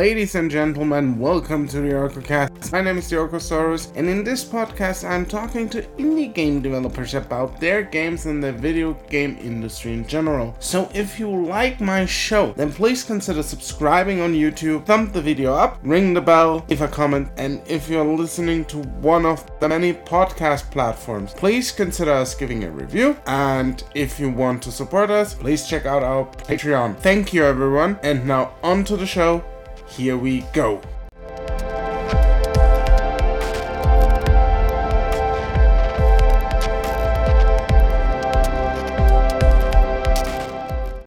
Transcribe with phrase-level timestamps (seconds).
[0.00, 2.72] Ladies and gentlemen, welcome to the OrcoCast.
[2.72, 7.14] My name is the Orcosaurus, and in this podcast, I'm talking to indie game developers
[7.14, 10.56] about their games and the video game industry in general.
[10.58, 15.54] So, if you like my show, then please consider subscribing on YouTube, thumb the video
[15.54, 19.68] up, ring the bell, leave a comment, and if you're listening to one of the
[19.68, 23.16] many podcast platforms, please consider us giving a review.
[23.28, 26.98] And if you want to support us, please check out our Patreon.
[26.98, 29.44] Thank you, everyone, and now on to the show.
[29.96, 30.80] Here we go.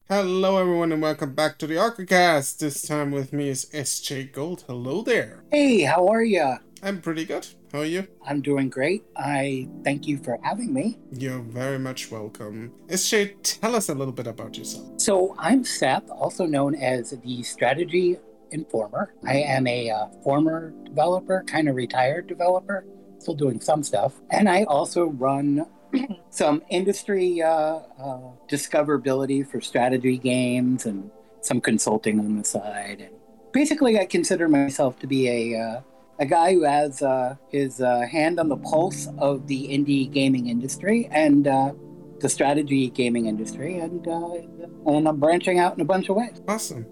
[0.08, 2.56] Hello, everyone, and welcome back to the OrcoCast.
[2.56, 4.64] This time with me is SJ Gold.
[4.66, 5.44] Hello there.
[5.52, 6.56] Hey, how are you?
[6.82, 7.46] I'm pretty good.
[7.70, 8.08] How are you?
[8.24, 9.04] I'm doing great.
[9.14, 10.96] I thank you for having me.
[11.12, 12.72] You're very much welcome.
[12.86, 14.98] SJ, tell us a little bit about yourself.
[14.98, 18.16] So, I'm Seth, also known as the Strategy
[18.50, 19.14] Informer.
[19.24, 22.84] I am a uh, former developer, kind of retired developer,
[23.18, 24.20] still doing some stuff.
[24.30, 25.66] And I also run
[26.30, 33.00] some industry uh, uh, discoverability for strategy games and some consulting on the side.
[33.00, 33.14] And
[33.52, 35.80] basically, I consider myself to be a uh,
[36.20, 40.48] a guy who has uh, his uh, hand on the pulse of the indie gaming
[40.48, 46.16] industry and the strategy gaming industry, and and I'm branching out in a bunch of
[46.16, 46.42] ways.
[46.48, 46.86] Awesome.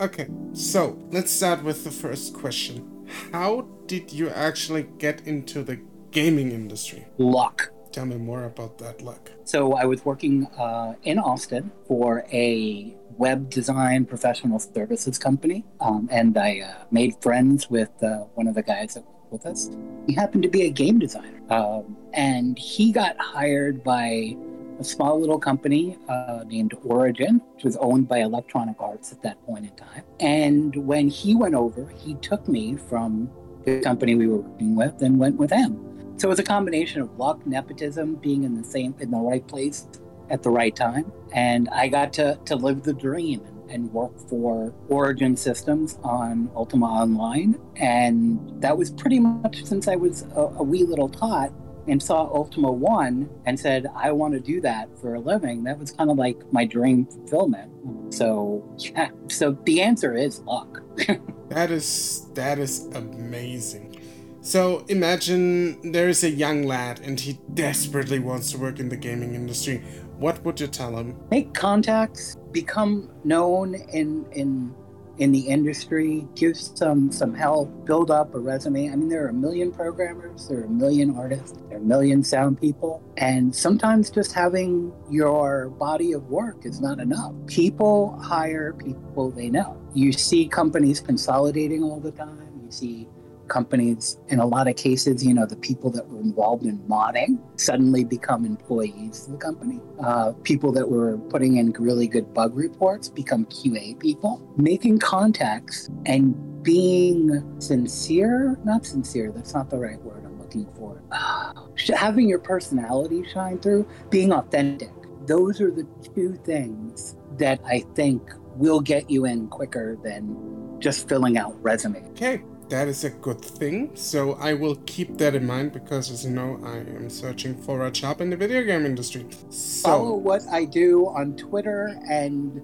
[0.00, 3.06] Okay, so let's start with the first question.
[3.32, 5.78] How did you actually get into the
[6.10, 7.06] gaming industry?
[7.16, 7.70] Luck.
[7.92, 9.30] Tell me more about that luck.
[9.44, 16.08] So, I was working uh, in Austin for a web design professional services company, um,
[16.10, 19.70] and I uh, made friends with uh, one of the guys that worked with us.
[20.08, 24.36] He happened to be a game designer, um, and he got hired by
[24.78, 29.44] a small little company uh, named Origin, which was owned by Electronic Arts at that
[29.46, 30.02] point in time.
[30.20, 33.30] And when he went over, he took me from
[33.64, 35.78] the company we were working with and went with him.
[36.16, 39.46] So it was a combination of luck, nepotism, being in the same in the right
[39.46, 39.86] place
[40.30, 44.72] at the right time, and I got to to live the dream and, work for
[44.88, 50.62] Origin Systems on Ultima Online, and that was pretty much since I was a, a
[50.62, 51.52] wee little tot
[51.86, 55.78] and saw Ultima 1 and said, I want to do that for a living, that
[55.78, 57.70] was kind of like my dream fulfillment.
[58.12, 60.82] So, yeah, so the answer is luck.
[61.48, 64.00] that is that is amazing.
[64.40, 68.96] So imagine there is a young lad and he desperately wants to work in the
[68.96, 69.78] gaming industry.
[70.18, 71.16] What would you tell him?
[71.30, 74.74] Make contacts, become known in in
[75.18, 78.90] in the industry, give some some help, build up a resume.
[78.90, 81.84] I mean, there are a million programmers, there are a million artists, there are a
[81.84, 87.32] million sound people, and sometimes just having your body of work is not enough.
[87.46, 89.80] People hire people they know.
[89.94, 92.60] You see companies consolidating all the time.
[92.64, 93.08] You see
[93.48, 97.38] companies in a lot of cases you know the people that were involved in modding
[97.60, 99.80] suddenly become employees of the company.
[100.00, 104.42] Uh, people that were putting in really good bug reports become qa people.
[104.56, 111.02] Making contacts and being sincere not sincere that's not the right word i'm looking for
[111.94, 114.90] having your personality shine through being authentic.
[115.26, 118.22] Those are the two things that i think
[118.56, 122.02] will get you in quicker than just filling out resume.
[122.10, 122.42] Okay,
[122.74, 123.92] that is a good thing.
[123.94, 127.86] So I will keep that in mind because, as you know, I am searching for
[127.86, 129.26] a job in the video game industry.
[129.48, 132.60] So, Follow what I do on Twitter and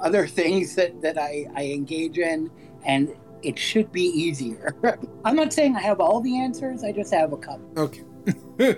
[0.00, 2.50] other things that, that I, I engage in,
[2.84, 4.74] and it should be easier.
[5.24, 7.66] I'm not saying I have all the answers, I just have a couple.
[7.78, 8.04] Okay.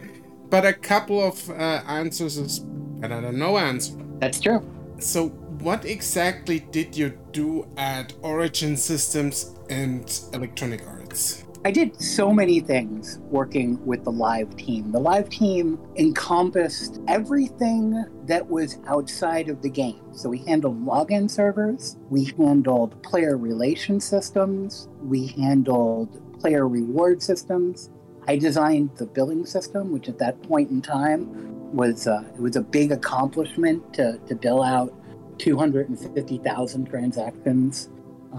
[0.50, 3.94] but a couple of uh, answers is better than no answer.
[4.20, 4.62] That's true.
[5.00, 5.30] So,
[5.66, 11.44] what exactly did you do at Origin Systems and Electronic Arts?
[11.66, 14.92] I did so many things working with the live team.
[14.92, 20.00] The live team encompassed everything that was outside of the game.
[20.12, 27.90] So we handled login servers, we handled player relation systems, we handled player reward systems.
[28.28, 32.54] I designed the billing system, which at that point in time was uh, it was
[32.54, 34.94] a big accomplishment to, to bill out
[35.38, 37.88] 250,000 transactions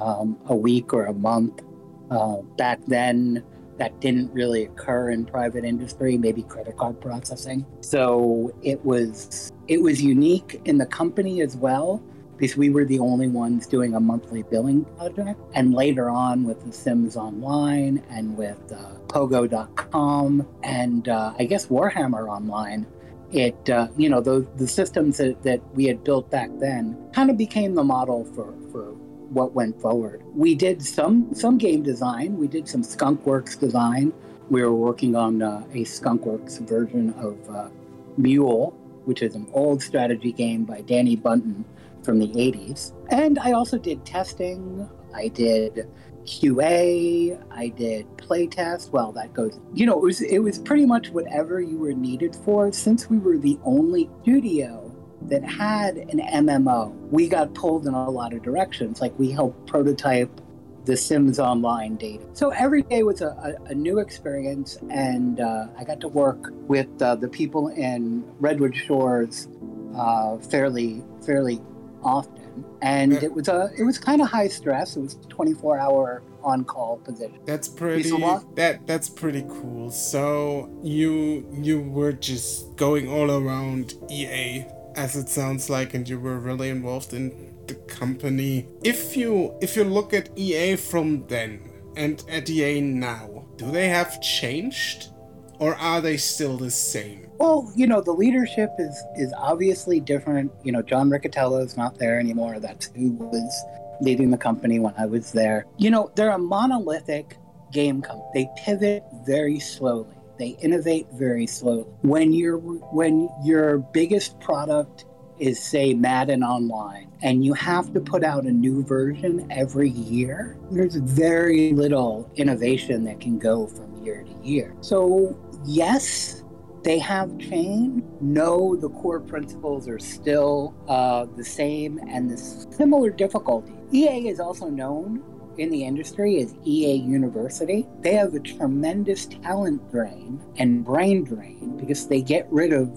[0.01, 1.61] um, a week or a month.
[2.09, 3.43] Uh, back then,
[3.77, 7.65] that didn't really occur in private industry, maybe credit card processing.
[7.81, 12.03] So it was it was unique in the company as well
[12.37, 15.39] because we were the only ones doing a monthly billing project.
[15.53, 21.67] And later on with the Sims Online and with uh, Pogo.com and uh, I guess
[21.67, 22.85] Warhammer Online,
[23.31, 27.29] it uh, you know the the systems that, that we had built back then kind
[27.29, 28.95] of became the model for for
[29.31, 30.23] what went forward.
[30.33, 32.37] We did some some game design.
[32.37, 34.13] We did some Skunkworks design.
[34.49, 37.69] We were working on uh, a Skunkworks version of uh,
[38.17, 38.71] Mule,
[39.05, 41.65] which is an old strategy game by Danny Bunten
[42.03, 42.93] from the 80s.
[43.09, 44.89] And I also did testing.
[45.13, 45.89] I did
[46.27, 48.91] QA, I did playtest.
[48.91, 52.35] Well, that goes, you know, it was it was pretty much whatever you were needed
[52.35, 52.71] for.
[52.71, 54.86] Since we were the only studio
[55.29, 59.01] that had an MMO, we got pulled in a lot of directions.
[59.01, 60.41] Like we helped prototype
[60.87, 62.23] the Sims Online data.
[62.33, 66.51] So every day was a, a, a new experience, and uh, I got to work
[66.67, 69.49] with uh, the people in Redwood Shores
[69.95, 71.61] uh, fairly fairly
[72.03, 74.95] often, and it was a it was kind of high stress.
[74.95, 77.39] It was 24 hour on call position.
[77.45, 78.09] That's pretty
[78.55, 79.91] that that's pretty cool.
[79.91, 84.65] So you you were just going all around EA
[84.97, 88.67] as it sounds like and you were really involved in the company.
[88.83, 91.61] If you if you look at EA from then
[91.95, 95.11] and at EA now, do they have changed
[95.59, 97.29] or are they still the same?
[97.37, 100.51] Well, you know, the leadership is is obviously different.
[100.63, 102.59] You know, John Riccitiello is not there anymore.
[102.59, 103.65] That's who was
[104.01, 105.65] leading the company when I was there.
[105.77, 107.37] You know, they're a monolithic
[107.71, 108.29] game company.
[108.33, 110.16] They pivot very slowly.
[110.37, 111.85] They innovate very slowly.
[112.01, 115.05] When your when your biggest product
[115.39, 120.57] is say Madden Online and you have to put out a new version every year,
[120.71, 124.75] there's very little innovation that can go from year to year.
[124.81, 126.43] So, yes,
[126.83, 128.05] they have changed.
[128.21, 133.73] No, the core principles are still uh, the same and the similar difficulty.
[133.91, 135.23] EA is also known
[135.57, 137.87] in the industry is EA University.
[138.01, 142.89] They have a tremendous talent drain and brain drain because they get rid of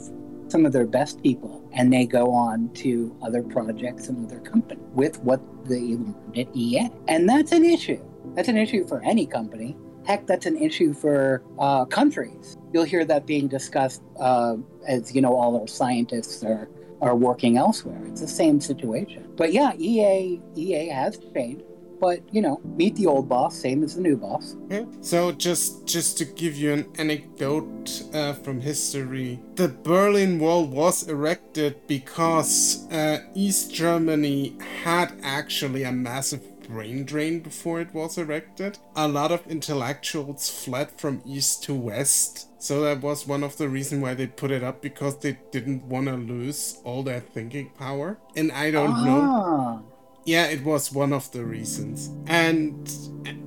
[0.48, 4.84] some of their best people and they go on to other projects and other companies
[4.92, 6.90] with what they learned at EA.
[7.08, 8.02] And that's an issue.
[8.34, 9.76] That's an issue for any company.
[10.04, 12.56] Heck, that's an issue for uh, countries.
[12.72, 14.56] You'll hear that being discussed uh,
[14.86, 16.68] as, you know, all our scientists are,
[17.00, 18.00] are working elsewhere.
[18.06, 19.32] It's the same situation.
[19.36, 21.64] But yeah, EA EA has changed
[22.00, 24.56] but you know, meet the old boss, same as the new boss.
[24.68, 24.84] Yeah.
[25.00, 31.08] So just just to give you an anecdote uh, from history, the Berlin Wall was
[31.08, 38.78] erected because uh, East Germany had actually a massive brain drain before it was erected.
[38.94, 42.46] A lot of intellectuals fled from east to west.
[42.62, 45.84] So that was one of the reasons why they put it up because they didn't
[45.84, 48.18] want to lose all their thinking power.
[48.36, 49.04] And I don't ah.
[49.04, 49.89] know
[50.24, 52.10] yeah, it was one of the reasons.
[52.26, 52.88] And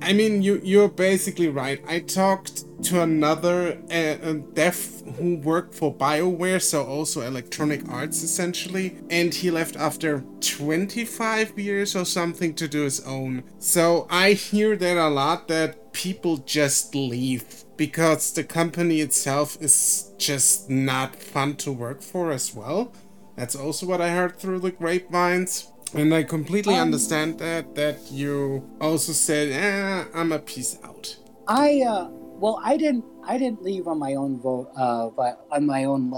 [0.02, 1.82] I mean, you you're basically right.
[1.86, 8.98] I talked to another uh, dev who worked for BioWare, so also Electronic Arts essentially,
[9.08, 13.44] and he left after 25 years or something to do his own.
[13.58, 20.12] So I hear that a lot that people just leave because the company itself is
[20.18, 22.92] just not fun to work for as well.
[23.36, 25.68] That's also what I heard through the grapevines.
[25.94, 31.16] And I completely um, understand that that you also said, "Eh, I'm a piece out."
[31.46, 33.04] I uh, well, I didn't.
[33.22, 34.70] I didn't leave on my own vote.
[34.76, 35.08] Uh,
[35.52, 36.12] on my own.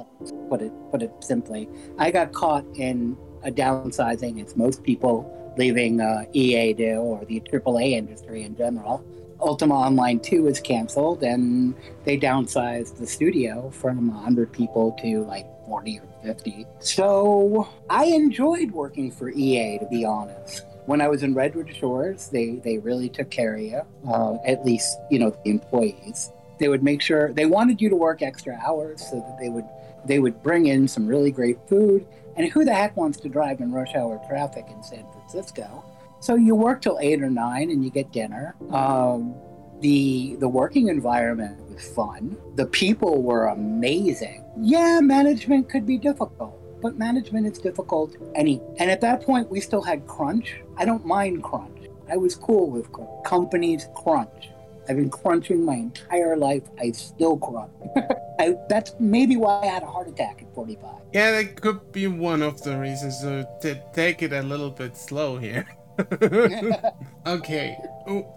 [0.49, 1.69] Put it put it simply,
[1.99, 7.41] I got caught in a downsizing, as most people leaving uh, EA do, or the
[7.41, 9.05] AAA industry in general.
[9.41, 15.47] Ultima Online 2 was canceled, and they downsized the studio from 100 people to like
[15.67, 16.67] 40 or 50.
[16.81, 20.65] So I enjoyed working for EA, to be honest.
[20.87, 24.65] When I was in Redwood Shores, they, they really took care of you, uh, at
[24.65, 26.31] least, you know, the employees.
[26.59, 29.67] They would make sure they wanted you to work extra hours so that they would
[30.07, 32.07] they would bring in some really great food.
[32.37, 35.85] And who the heck wants to drive in rush hour traffic in San Francisco?
[36.21, 38.55] So you work till eight or nine and you get dinner.
[38.71, 39.35] Um,
[39.81, 42.37] the the working environment fun.
[42.55, 44.45] The people were amazing.
[44.61, 48.61] Yeah, management could be difficult, but management is difficult any.
[48.79, 50.57] And at that point, we still had crunch.
[50.77, 51.89] I don't mind crunch.
[52.11, 53.25] I was cool with crunch.
[53.25, 54.51] companies crunch.
[54.89, 56.63] I've been crunching my entire life.
[56.79, 57.73] I still crunch.
[58.39, 60.91] I, that's maybe why I had a heart attack at 45.
[61.13, 65.39] Yeah, that could be one of the reasons to take it a little bit slow
[65.39, 65.67] here.
[67.27, 67.77] okay.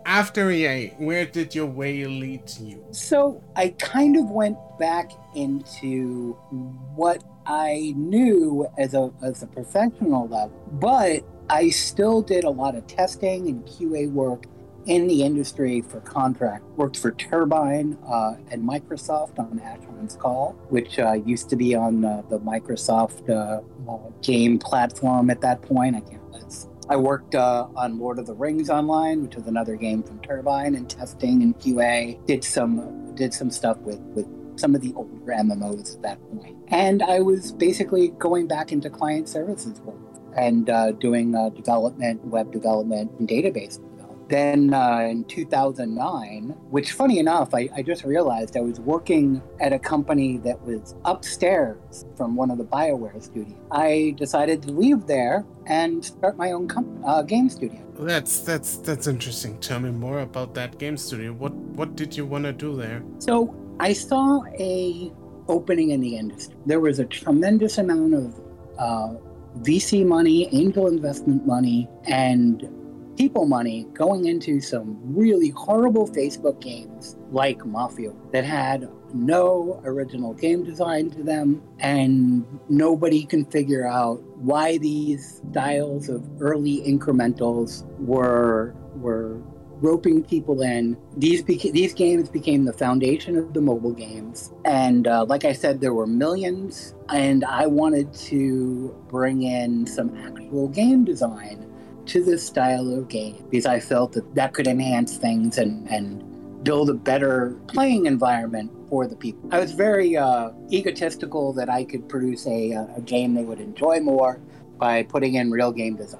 [0.05, 2.83] After EA, where did your way lead you?
[2.91, 6.33] So I kind of went back into
[6.95, 12.75] what I knew as a as a professional level, but I still did a lot
[12.75, 14.45] of testing and QA work
[14.85, 16.63] in the industry for contract.
[16.77, 22.05] Worked for Turbine uh, and Microsoft on Asheron's Call, which uh, used to be on
[22.05, 23.61] uh, the Microsoft uh,
[24.21, 25.95] game platform at that point.
[25.95, 26.19] I can't
[26.89, 30.73] I worked uh, on Lord of the Rings Online, which was another game from Turbine,
[30.73, 32.25] and testing and QA.
[32.25, 34.27] Did some did some stuff with with
[34.59, 36.57] some of the older MMOs at that point.
[36.67, 39.95] And I was basically going back into client services work
[40.35, 43.79] and uh, doing uh, development, web development, and database.
[44.29, 49.73] Then uh, in 2009, which funny enough, I, I, just realized I was working at
[49.73, 53.57] a company that was upstairs from one of the BioWare studios.
[53.71, 57.81] I decided to leave there and start my own com- uh, game studio.
[57.95, 59.57] That's that's that's interesting.
[59.57, 61.33] Tell me more about that game studio.
[61.33, 63.01] What what did you want to do there?
[63.17, 65.11] So I saw a
[65.47, 66.55] opening in the industry.
[66.67, 68.39] There was a tremendous amount of
[68.77, 69.15] uh,
[69.61, 72.69] VC money, angel investment money, and
[73.19, 80.33] people money going into some really horrible Facebook games like Mafia that had no original
[80.33, 87.85] game design to them, and nobody can figure out why these styles of early incrementals
[87.99, 89.41] were were
[89.81, 90.95] roping people in.
[91.17, 95.51] These beca- these games became the foundation of the mobile games, and uh, like I
[95.51, 96.95] said, there were millions.
[97.09, 101.68] And I wanted to bring in some actual game design
[102.09, 106.23] to this style of game because I felt that that could enhance things and and
[106.63, 109.47] build a better playing environment for the people.
[109.51, 114.01] I was very uh, egotistical that I could produce a, a game they would enjoy
[114.01, 114.41] more
[114.77, 116.19] by putting in real game design.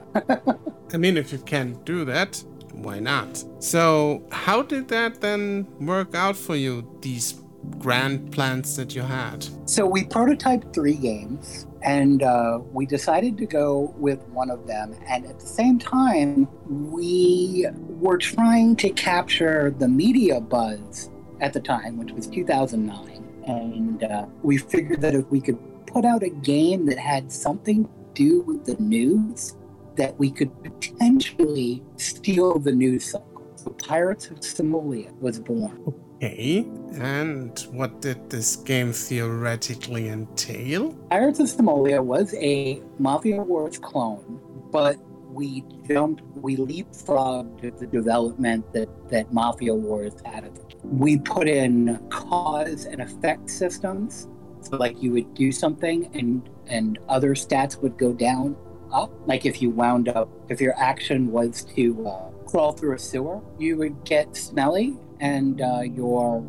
[0.94, 3.44] I mean, if you can do that, why not?
[3.60, 7.42] So, how did that then work out for you, these
[7.78, 9.46] grand plans that you had?
[9.66, 14.96] So, we prototyped three games and uh, we decided to go with one of them.
[15.08, 21.10] And at the same time, we were trying to capture the media buzz
[21.42, 23.44] at the time, which was 2009.
[23.48, 25.58] And uh, we figured that if we could
[25.88, 29.56] put out a game that had something to do with the news,
[29.96, 33.52] that we could potentially steal the news cycle.
[33.56, 35.94] So Pirates of Somalia was born.
[36.22, 40.92] Okay, and what did this game theoretically entail?
[41.10, 44.98] Pirates of Somalia was a Mafia Wars clone, but
[45.32, 50.52] we jumped, we leapfrogged the development that, that Mafia Wars had.
[50.84, 54.28] We put in cause and effect systems.
[54.60, 58.58] So, like, you would do something and, and other stats would go down
[58.92, 59.10] up.
[59.26, 63.42] Like if you wound up, if your action was to uh, crawl through a sewer,
[63.58, 66.42] you would get smelly and uh, your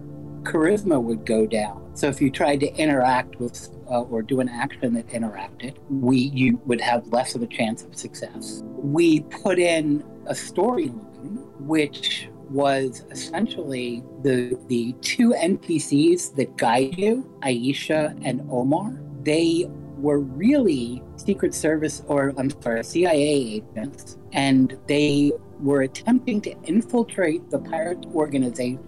[0.42, 1.90] charisma would go down.
[1.94, 6.16] So if you tried to interact with uh, or do an action that interacted, we
[6.16, 8.62] you would have less of a chance of success.
[8.64, 11.06] We put in a storyline
[11.60, 19.00] which was essentially the the two NPCs that guide you, Aisha and Omar.
[19.22, 19.66] They
[19.98, 27.50] were really Secret Service, or I'm sorry, CIA agents, and they were attempting to infiltrate
[27.50, 28.80] the pirate organization,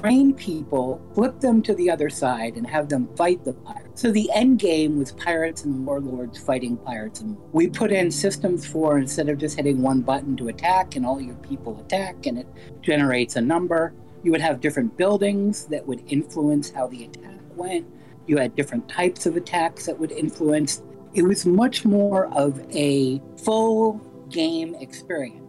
[0.00, 4.00] train people, flip them to the other side, and have them fight the pirates.
[4.00, 7.20] So the end game was pirates and warlords fighting pirates.
[7.20, 11.04] And we put in systems for instead of just hitting one button to attack and
[11.04, 12.48] all your people attack and it
[12.80, 17.86] generates a number, you would have different buildings that would influence how the attack went
[18.26, 20.82] you had different types of attacks that would influence.
[21.14, 25.43] It was much more of a full game experience.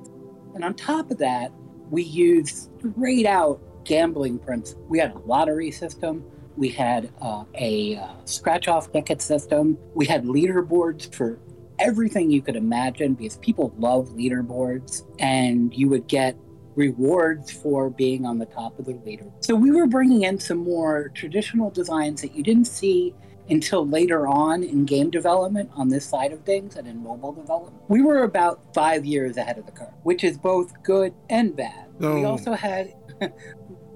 [0.56, 1.52] And on top of that,
[1.92, 4.84] we used straight out gambling principles.
[4.90, 6.24] We had a lottery system.
[6.56, 9.78] We had uh, a uh, scratch off ticket system.
[9.94, 11.40] We had leaderboards for
[11.78, 15.04] everything you could imagine because people love leaderboards.
[15.20, 16.38] And you would get
[16.76, 19.26] rewards for being on the top of the leader.
[19.42, 23.14] So we were bringing in some more traditional designs that you didn't see
[23.50, 27.84] until later on in game development on this side of things and in mobile development.
[27.88, 31.88] We were about five years ahead of the curve, which is both good and bad.
[32.02, 32.16] Oh.
[32.16, 32.94] We also had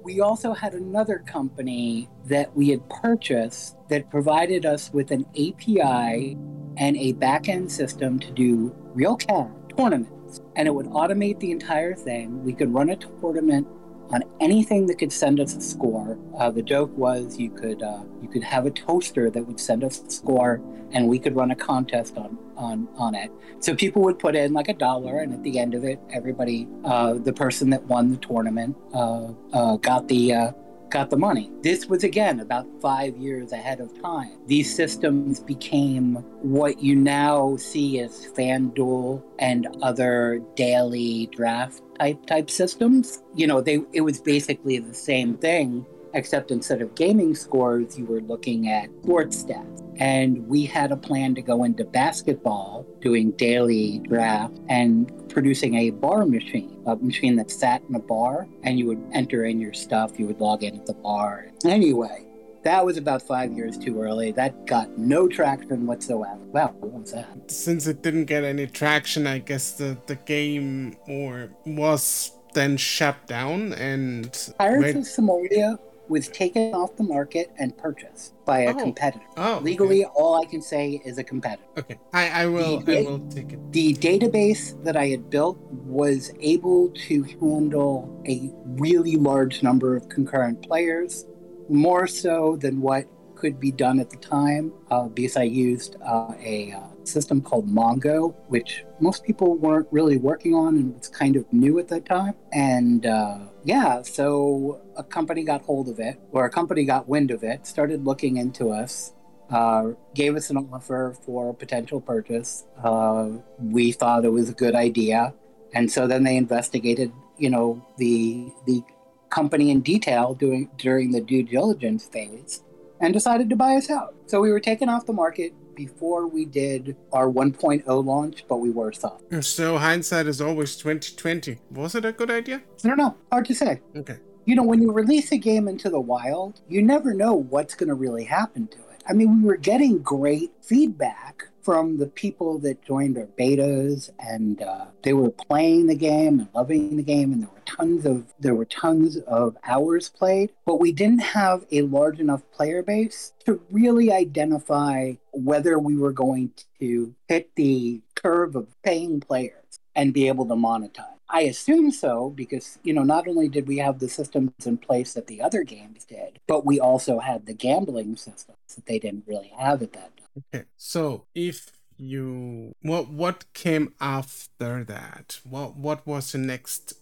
[0.04, 6.38] we also had another company that we had purchased that provided us with an API
[6.78, 11.96] and a backend system to do real cash tournaments and it would automate the entire
[11.96, 12.44] thing.
[12.44, 13.68] We could run a tournament
[14.12, 16.18] on anything that could send us a score.
[16.38, 19.84] Uh, the joke was you could uh, you could have a toaster that would send
[19.84, 20.62] us a score,
[20.92, 23.32] and we could run a contest on on on it.
[23.60, 26.68] So people would put in like a dollar, and at the end of it, everybody,
[26.84, 30.52] uh, the person that won the tournament, uh, uh, got the uh,
[30.90, 31.52] got the money.
[31.62, 34.32] This was again about five years ahead of time.
[34.48, 42.50] These systems became what you now see as FanDuel and other daily draft type type
[42.50, 43.22] systems.
[43.36, 48.06] You know, they it was basically the same thing, except instead of gaming scores, you
[48.06, 49.86] were looking at sports stats.
[50.00, 55.90] And we had a plan to go into basketball, doing daily draft and producing a
[55.90, 59.74] bar machine, a machine that sat in a bar and you would enter in your
[59.74, 61.48] stuff, you would log in at the bar.
[61.66, 62.26] Anyway,
[62.64, 64.32] that was about five years too early.
[64.32, 66.38] That got no traction whatsoever.
[66.52, 67.28] Wow, what was that?
[67.52, 73.28] Since it didn't get any traction, I guess the, the game or was then shut
[73.28, 74.24] down and
[74.58, 78.80] Pirates of Somalia was taken off the market and purchased by a Oh.
[78.80, 79.24] competitor.
[79.38, 79.64] oh okay.
[79.66, 81.64] Legally, all I can say is a competitor.
[81.78, 86.32] okay I, I will I will take it The database that I had built was
[86.40, 91.26] able to handle a really large number of concurrent players,
[91.70, 96.34] more so than what could be done at the time, uh, because I used uh,
[96.42, 101.38] a uh, system called Mongo, which most people weren't really working on and was kind
[101.38, 102.36] of new at that time.
[102.52, 107.32] And uh, yeah, so a company got hold of it, or a company got wind
[107.32, 109.14] of it, started looking into us,
[109.50, 112.66] uh, gave us an offer for potential purchase.
[112.84, 115.34] Uh, we thought it was a good idea,
[115.74, 118.84] and so then they investigated, you know, the the
[119.30, 122.64] company in detail doing during the due diligence phase,
[123.00, 124.16] and decided to buy us out.
[124.28, 128.70] So we were taken off the market before we did our 1.0 launch, but we
[128.70, 129.24] were soft.
[129.44, 133.56] so hindsight is always 2020 was it a good idea I don't know, hard to
[133.56, 133.82] say.
[133.96, 134.18] okay
[134.50, 137.90] you know, when you release a game into the wild, you never know what's going
[137.90, 139.04] to really happen to it.
[139.08, 144.60] I mean, we were getting great feedback from the people that joined our betas, and
[144.60, 148.34] uh, they were playing the game and loving the game, and there were tons of
[148.40, 150.50] there were tons of hours played.
[150.66, 156.12] But we didn't have a large enough player base to really identify whether we were
[156.12, 161.20] going to hit the curve of paying players and be able to monetize.
[161.30, 165.14] I assume so because, you know, not only did we have the systems in place
[165.14, 169.26] that the other games did, but we also had the gambling systems that they didn't
[169.28, 170.19] really have at that.
[170.40, 176.94] Okay so if you what what came after that what what was the next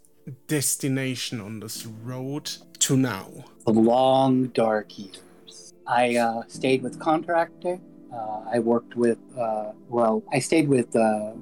[0.48, 3.28] destination on this road to now
[3.66, 5.74] The long, dark years.
[5.88, 7.82] I uh, stayed with contracting.
[8.14, 11.34] Uh, I worked with, uh, well, I stayed with, uh,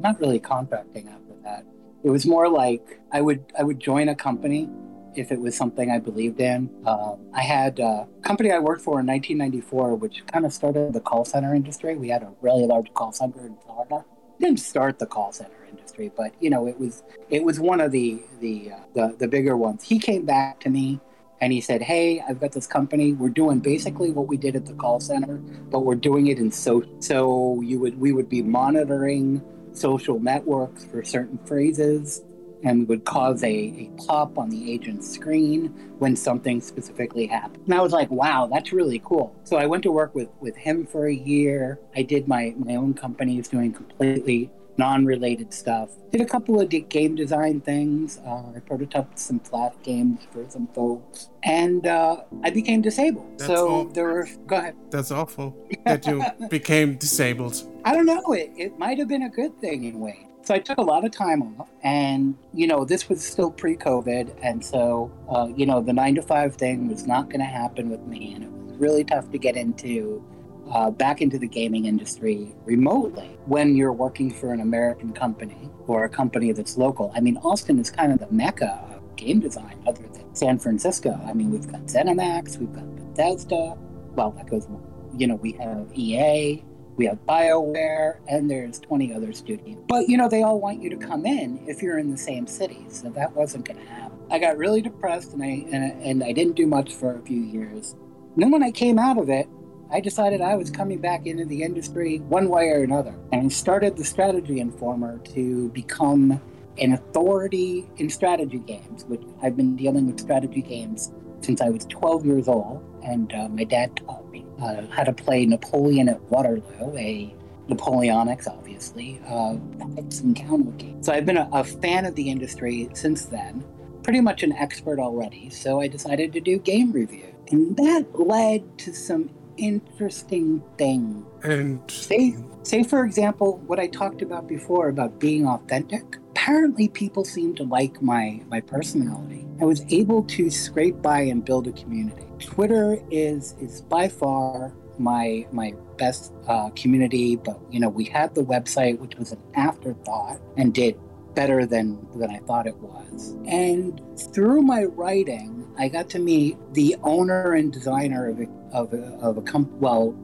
[0.00, 1.64] not really contracting after that.
[2.02, 4.68] It was more like I would I would join a company
[5.16, 6.70] if it was something I believed in.
[6.86, 11.00] Um, I had a company I worked for in 1994, which kind of started the
[11.00, 11.96] call center industry.
[11.96, 14.04] We had a really large call center in Florida.
[14.40, 17.92] Didn't start the call center industry, but you know it was it was one of
[17.92, 19.84] the the uh, the, the bigger ones.
[19.84, 21.00] He came back to me
[21.40, 23.12] and he said, "Hey, I've got this company.
[23.12, 26.50] We're doing basically what we did at the call center, but we're doing it in
[26.50, 32.22] so so you would we would be monitoring social networks for certain phrases
[32.64, 37.64] and would cause a, a pop on the agent's screen when something specifically happened.
[37.66, 39.34] And I was like, wow, that's really cool.
[39.44, 41.78] So I went to work with, with him for a year.
[41.94, 45.90] I did my, my own companies doing completely non-related stuff.
[46.10, 48.18] Did a couple of game design things.
[48.26, 53.38] Uh, I prototyped some flash games for some folks, and uh, I became disabled.
[53.38, 53.84] That's so all.
[53.84, 54.28] there were.
[54.48, 54.74] Go ahead.
[54.90, 58.32] that's awful that you became disabled I don't know.
[58.32, 60.26] It, it might have been a good thing in a way.
[60.44, 64.36] So I took a lot of time off, and you know, this was still pre-COVID,
[64.42, 67.88] and so uh, you know, the nine to five thing was not going to happen
[67.88, 70.22] with me, and it was really tough to get into
[70.70, 76.04] uh, back into the gaming industry remotely when you're working for an American company or
[76.04, 77.10] a company that's local.
[77.14, 81.18] I mean, Austin is kind of the mecca of game design, other than San Francisco.
[81.26, 83.78] I mean, we've got ZeniMax, we've got Bethesda.
[84.14, 84.68] Well, that goes.
[85.16, 86.62] You know, we have EA.
[86.96, 89.78] We have BioWare, and there's 20 other studios.
[89.88, 92.46] But, you know, they all want you to come in if you're in the same
[92.46, 92.86] city.
[92.88, 94.18] So that wasn't going to happen.
[94.30, 97.40] I got really depressed and I, and, and I didn't do much for a few
[97.40, 97.96] years.
[98.34, 99.48] And then when I came out of it,
[99.90, 103.14] I decided I was coming back into the industry one way or another.
[103.32, 106.40] And I started the Strategy Informer to become
[106.78, 111.84] an authority in strategy games, which I've been dealing with strategy games since I was
[111.86, 112.82] 12 years old.
[113.04, 117.34] And uh, my dad taught me uh, how to play Napoleon at Waterloo, a
[117.68, 121.02] Napoleonics, obviously, uh, tactics and counter game.
[121.02, 123.64] So I've been a, a fan of the industry since then,
[124.02, 125.50] pretty much an expert already.
[125.50, 127.34] So I decided to do game review.
[127.50, 131.24] And that led to some interesting things.
[131.42, 136.16] and Say, say for example, what I talked about before about being authentic.
[136.30, 139.46] Apparently, people seem to like my my personality.
[139.60, 142.26] I was able to scrape by and build a community.
[142.44, 148.34] Twitter is is by far my my best uh, community, but you know we had
[148.34, 150.98] the website, which was an afterthought, and did
[151.34, 153.36] better than than I thought it was.
[153.46, 154.00] And
[154.32, 159.02] through my writing, I got to meet the owner and designer of a, of a,
[159.20, 160.14] of a comp- well,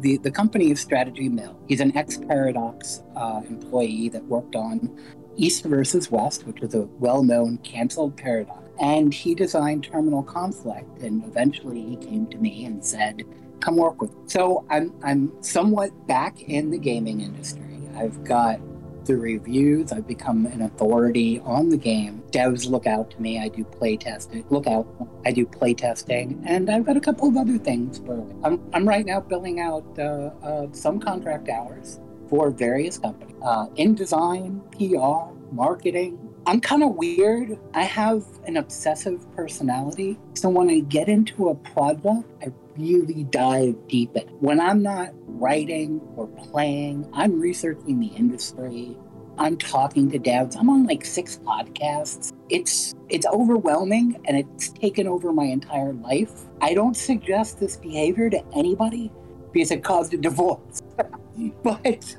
[0.00, 1.58] the, the company is Strategy Mill.
[1.68, 4.96] He's an ex Paradox uh, employee that worked on
[5.36, 8.59] East versus West, which was a well known canceled Paradox.
[8.80, 11.02] And he designed Terminal Conflict.
[11.02, 13.22] And eventually he came to me and said,
[13.60, 14.22] Come work with me.
[14.26, 17.62] So I'm, I'm somewhat back in the gaming industry.
[17.94, 18.58] I've got
[19.04, 19.92] the reviews.
[19.92, 22.22] I've become an authority on the game.
[22.30, 23.38] Devs look out to me.
[23.38, 24.44] I do play testing.
[24.50, 24.86] Look out.
[25.24, 27.98] I do play testing, and I've got a couple of other things.
[27.98, 33.36] For I'm I'm right now billing out uh, uh, some contract hours for various companies
[33.42, 36.29] uh, in design, PR, marketing.
[36.50, 37.56] I'm kind of weird.
[37.74, 40.18] I have an obsessive personality.
[40.34, 44.26] So when I get into a project, I really dive deep in.
[44.40, 48.96] When I'm not writing or playing, I'm researching the industry.
[49.38, 50.56] I'm talking to devs.
[50.56, 52.32] I'm on like six podcasts.
[52.48, 56.32] It's it's overwhelming and it's taken over my entire life.
[56.60, 59.12] I don't suggest this behavior to anybody
[59.52, 60.82] because it caused a divorce.
[61.62, 62.16] but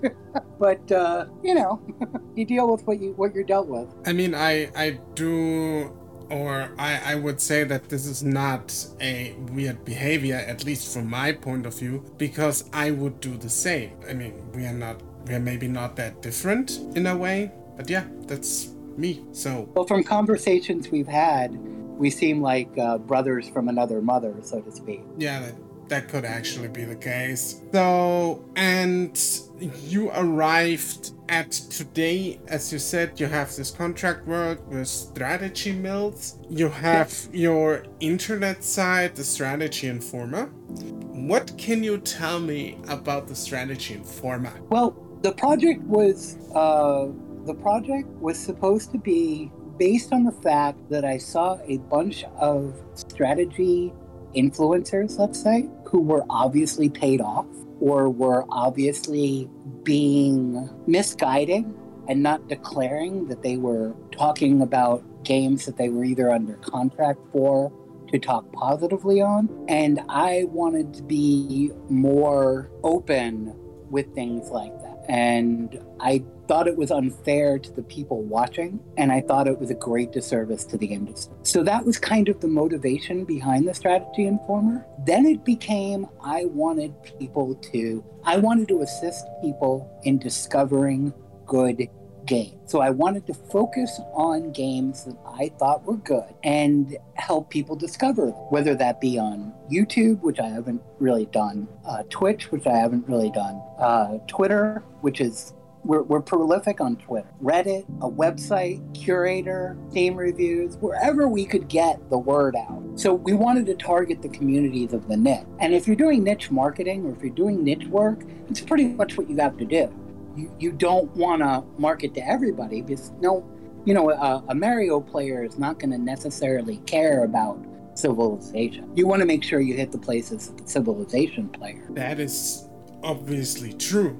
[0.60, 1.82] but uh, you know,
[2.36, 3.88] you deal with what you what you're dealt with.
[4.06, 5.92] I mean, I I do
[6.32, 11.10] or I, I would say that this is not a weird behavior, at least from
[11.10, 13.92] my point of view, because I would do the same.
[14.10, 17.90] I mean, we are not, we are maybe not that different in a way, but
[17.90, 19.26] yeah, that's me.
[19.34, 21.54] So, well, from conversations we've had,
[21.98, 25.04] we seem like uh, brothers from another mother, so to speak.
[25.18, 25.56] Yeah, that,
[25.90, 27.62] that could actually be the case.
[27.74, 29.18] So, and
[29.62, 36.38] you arrived at today, as you said, you have this contract work with Strategy Mills.
[36.50, 40.48] You have your internet side, the Strategy Informer.
[40.48, 44.54] What can you tell me about the Strategy Informer?
[44.70, 47.08] Well, the project was uh,
[47.46, 52.24] the project was supposed to be based on the fact that I saw a bunch
[52.40, 53.94] of strategy
[54.36, 57.46] influencers, let's say, who were obviously paid off
[57.82, 59.50] or were obviously
[59.84, 61.76] being misguiding
[62.08, 67.20] and not declaring that they were talking about games that they were either under contract
[67.32, 67.72] for
[68.12, 69.50] to talk positively on.
[69.68, 73.54] And I wanted to be more open
[73.90, 74.91] with things like that.
[75.12, 79.70] And I thought it was unfair to the people watching, and I thought it was
[79.70, 81.36] a great disservice to the industry.
[81.44, 84.86] So that was kind of the motivation behind the Strategy Informer.
[85.06, 91.14] Then it became I wanted people to, I wanted to assist people in discovering
[91.46, 91.90] good
[92.32, 92.72] games.
[92.72, 97.76] So I wanted to focus on games that I thought were good and help people
[97.76, 102.78] discover whether that be on YouTube, which I haven't really done, uh, Twitch, which I
[102.78, 108.80] haven't really done, uh, Twitter, which is we're, we're prolific on Twitter, Reddit, a website,
[108.94, 112.82] curator, Steam reviews, wherever we could get the word out.
[112.96, 115.46] So we wanted to target the communities of the niche.
[115.60, 119.18] And if you're doing niche marketing or if you're doing niche work, it's pretty much
[119.18, 119.94] what you have to do.
[120.36, 123.46] You, you don't want to market to everybody because no,
[123.86, 127.60] you know, a, a Mario player is not going to necessarily care about
[127.96, 128.90] civilization.
[128.96, 131.86] You want to make sure you hit the places of the civilization player.
[131.92, 132.68] That is
[133.04, 134.18] obviously true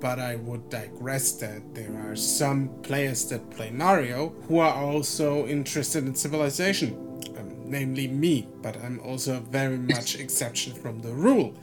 [0.00, 5.46] but I would digress that there are some players that play Mario who are also
[5.46, 6.94] interested in Civilization,
[7.38, 11.54] um, namely me, but I'm also very much exception from the rule.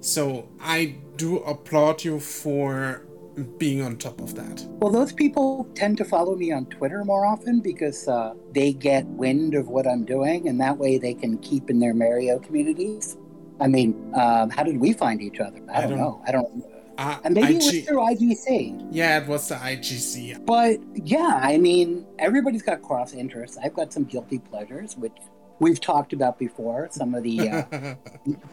[0.00, 3.02] So I do applaud you for
[3.44, 4.64] being on top of that.
[4.80, 9.06] Well, those people tend to follow me on Twitter more often because uh, they get
[9.06, 13.16] wind of what I'm doing, and that way they can keep in their Mario communities.
[13.60, 15.60] I mean, um, how did we find each other?
[15.68, 16.22] I, I don't, don't, know.
[16.26, 16.64] I don't.
[16.98, 17.62] Uh, and maybe IG...
[17.62, 18.88] it was through IGC.
[18.90, 20.44] Yeah, it was the IGC.
[20.44, 23.58] But yeah, I mean, everybody's got cross interests.
[23.62, 25.16] I've got some guilty pleasures, which
[25.60, 26.88] we've talked about before.
[26.90, 27.64] Some of the uh,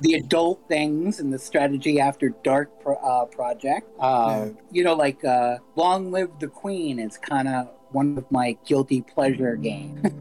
[0.01, 3.89] the adult things and the strategy after dark pro- uh, project.
[3.99, 4.49] Uh, yeah.
[4.71, 9.01] You know, like uh, Long Live the Queen is kind of one of my guilty
[9.01, 10.11] pleasure games.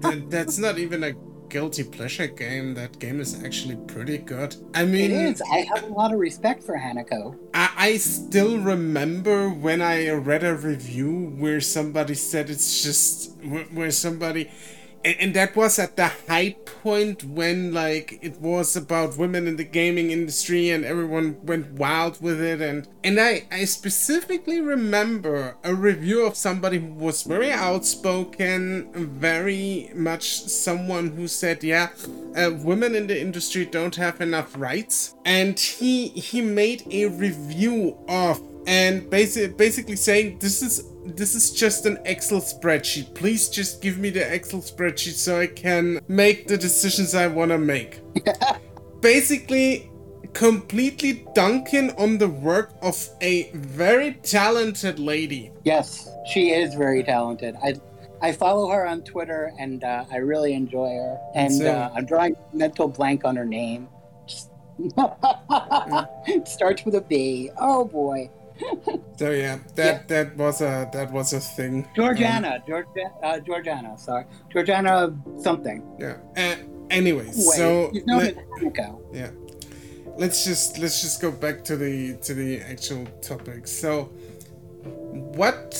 [0.28, 1.14] that's not even a
[1.48, 2.74] guilty pleasure game.
[2.74, 4.54] That game is actually pretty good.
[4.74, 5.42] I mean, it is.
[5.50, 7.38] I have a lot of respect for Hanako.
[7.54, 13.32] I, I still remember when I read a review where somebody said it's just
[13.72, 14.50] where somebody
[15.04, 19.56] and, and that was at the high point when like it was about women in
[19.56, 22.60] the gaming industry and everyone went wild with it.
[22.60, 29.90] And and I I specifically remember a review of somebody who was very outspoken very
[29.94, 31.88] much someone who said yeah
[32.36, 35.14] uh, women in the industry don't have enough rights.
[35.24, 40.84] And he he made a review of and basically basically saying this is
[41.16, 43.14] this is just an Excel spreadsheet.
[43.14, 47.50] Please just give me the Excel spreadsheet so I can make the decisions I want
[47.50, 48.00] to make.
[49.00, 49.90] basically
[50.34, 55.50] completely dunking on the work of a very talented lady.
[55.64, 57.56] Yes, she is very talented.
[57.62, 57.74] I
[58.20, 61.18] I follow her on Twitter and uh, I really enjoy her.
[61.34, 63.88] And So- uh, I'm drawing mental blank on her name.
[66.26, 67.50] It Starts with a B.
[67.58, 68.30] Oh boy,
[69.18, 71.88] So yeah, that that was a that was a thing.
[71.96, 73.98] Georgiana, Georgia, uh, Georgiana.
[73.98, 75.82] Sorry, Georgiana something.
[75.98, 76.18] Yeah.
[76.36, 76.54] Uh,
[76.90, 78.36] anyways, Wait, so let-
[79.12, 79.30] yeah,
[80.16, 83.66] let's just let's just go back to the to the actual topic.
[83.66, 84.04] So,
[85.34, 85.74] what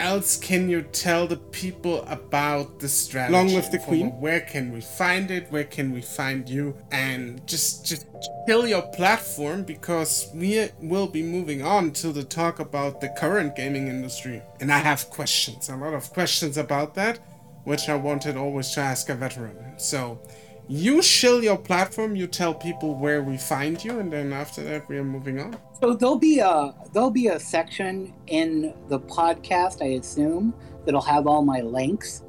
[0.00, 3.32] else can you tell the people about the strategy?
[3.32, 4.10] Long live the queen.
[4.20, 5.50] Where can we find it?
[5.50, 6.76] Where can we find you?
[6.90, 8.06] And just just
[8.46, 13.56] kill your platform because we will be moving on to the talk about the current
[13.56, 14.42] gaming industry.
[14.60, 17.18] And I have questions, a lot of questions about that,
[17.64, 19.78] which I wanted always to ask a veteran.
[19.78, 20.20] So.
[20.68, 24.88] You shill your platform, you tell people where we find you, and then after that
[24.88, 25.56] we are moving on.
[25.80, 30.52] So there'll be a there'll be a section in the podcast, I assume,
[30.84, 32.24] that'll have all my links.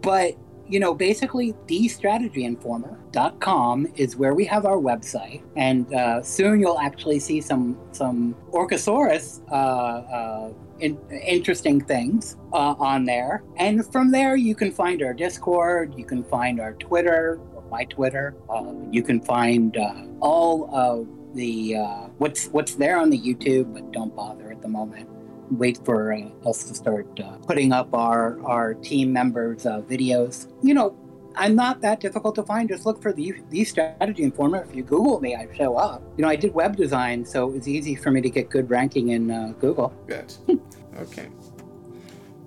[0.00, 6.78] But you know, basically, thestrategyinformer.com is where we have our website, and uh, soon you'll
[6.78, 10.50] actually see some some Orcosaurus uh, uh,
[10.80, 13.42] in, interesting things uh, on there.
[13.56, 17.38] And from there, you can find our Discord, you can find our Twitter,
[17.72, 18.36] my Twitter.
[18.48, 23.72] Uh, you can find uh, all of the uh, what's what's there on the YouTube,
[23.72, 25.08] but don't bother at the moment.
[25.50, 30.52] Wait for uh, us to start uh, putting up our our team members' videos.
[30.62, 30.96] You know,
[31.34, 32.68] I'm not that difficult to find.
[32.68, 34.62] Just look for the the strategy informer.
[34.68, 36.02] If you Google me, I show up.
[36.16, 38.68] You know, I did web design, so it was easy for me to get good
[38.70, 39.92] ranking in uh, Google.
[40.06, 40.32] Good.
[40.98, 41.28] okay.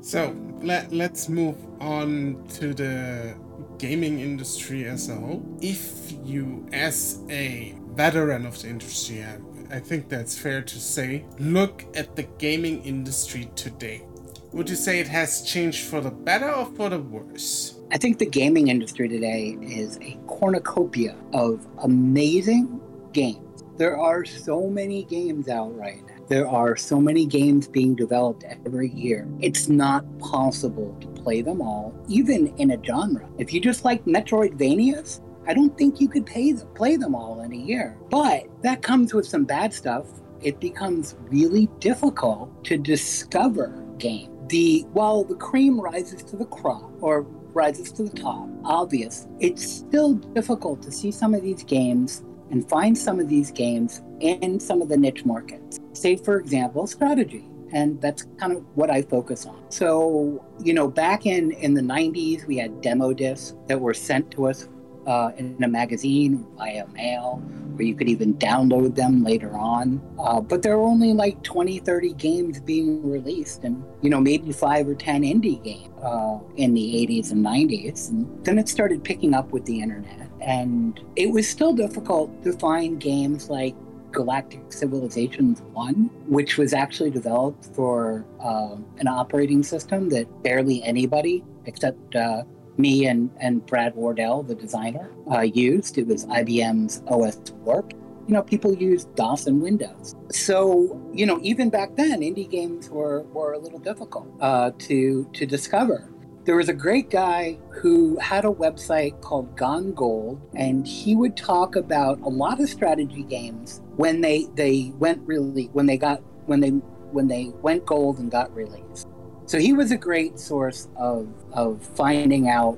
[0.01, 3.35] So let let's move on to the
[3.77, 5.43] gaming industry as a whole.
[5.61, 9.23] If you, as a veteran of the industry,
[9.71, 14.05] I, think that's fair to say, look at the gaming industry today.
[14.51, 17.79] Would you say it has changed for the better or for the worse?
[17.91, 23.44] I think the gaming industry today is a cornucopia of amazing games.
[23.77, 26.15] There are so many games out right now.
[26.29, 29.27] There are so many games being developed every year.
[29.41, 33.27] It's not possible to play them all, even in a genre.
[33.37, 37.51] If you just like Metroidvanias, I don't think you could them, play them all in
[37.51, 37.97] a year.
[38.09, 40.07] But that comes with some bad stuff.
[40.41, 44.31] It becomes really difficult to discover games.
[44.47, 49.69] The while the cream rises to the crop or rises to the top, obvious, it's
[49.69, 54.59] still difficult to see some of these games and find some of these games in
[54.59, 55.79] some of the niche markets.
[55.93, 57.45] Say, for example, strategy.
[57.71, 59.59] And that's kind of what I focus on.
[59.69, 64.31] So, you know, back in, in the 90s, we had demo discs that were sent
[64.31, 64.69] to us
[65.07, 67.41] uh, in a magazine via mail,
[67.75, 70.01] where you could even download them later on.
[70.19, 74.51] Uh, but there were only like 20, 30 games being released, and, you know, maybe
[74.51, 78.09] five or 10 indie games uh, in the 80s and 90s.
[78.09, 80.24] And then it started picking up with the internet.
[80.41, 83.75] And it was still difficult to find games like
[84.11, 91.43] Galactic Civilizations 1, which was actually developed for uh, an operating system that barely anybody
[91.65, 92.43] except uh,
[92.77, 95.97] me and, and Brad Wardell, the designer, uh, used.
[95.97, 97.93] It was IBM's OS Warp.
[98.27, 100.15] You know, people used DOS and Windows.
[100.31, 105.29] So, you know, even back then, indie games were, were a little difficult uh, to,
[105.33, 106.09] to discover.
[106.45, 111.35] There was a great guy who had a website called Gone Gold, and he would
[111.35, 116.21] talk about a lot of strategy games when they they went really when they got
[116.45, 119.07] when they when they went gold and got released.
[119.47, 122.75] So he was a great source of of finding out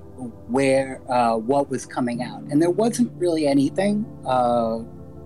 [0.50, 4.80] where uh, what was coming out, and there wasn't really anything uh,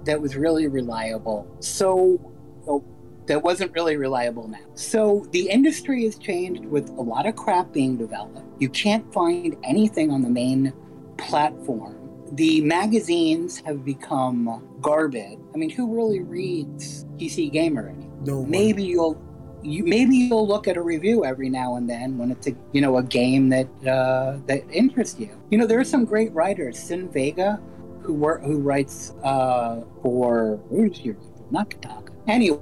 [0.06, 1.45] that was really reliable.
[1.60, 2.19] So.
[2.65, 2.84] so
[3.32, 4.60] that wasn't really reliable now.
[4.76, 8.41] So the industry has changed with a lot of crap being developed.
[8.60, 10.74] You can't find anything on the main
[11.17, 11.96] platform.
[12.34, 15.39] The magazines have become garbage.
[15.54, 18.20] I mean, who really reads PC Gamer anymore?
[18.26, 18.46] No.
[18.46, 19.17] Maybe you'll
[19.63, 22.82] you maybe you'll look at a review every now and then when it's a you
[22.82, 25.30] know a game that uh, that interests you.
[25.50, 26.78] You know, there are some great writers.
[26.78, 27.62] Sin Vega,
[28.02, 31.15] who work who writes uh, for where's your
[31.52, 32.10] Nakataka.
[32.28, 32.60] Anyway,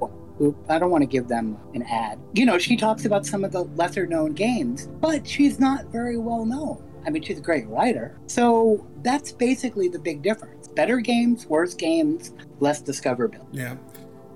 [0.70, 2.20] I don't want to give them an ad.
[2.34, 6.18] You know, she talks about some of the lesser known games, but she's not very
[6.18, 6.84] well known.
[7.06, 8.18] I mean, she's a great writer.
[8.28, 10.68] So that's basically the big difference.
[10.68, 13.48] Better games, worse games, less discoverability.
[13.52, 13.76] Yeah.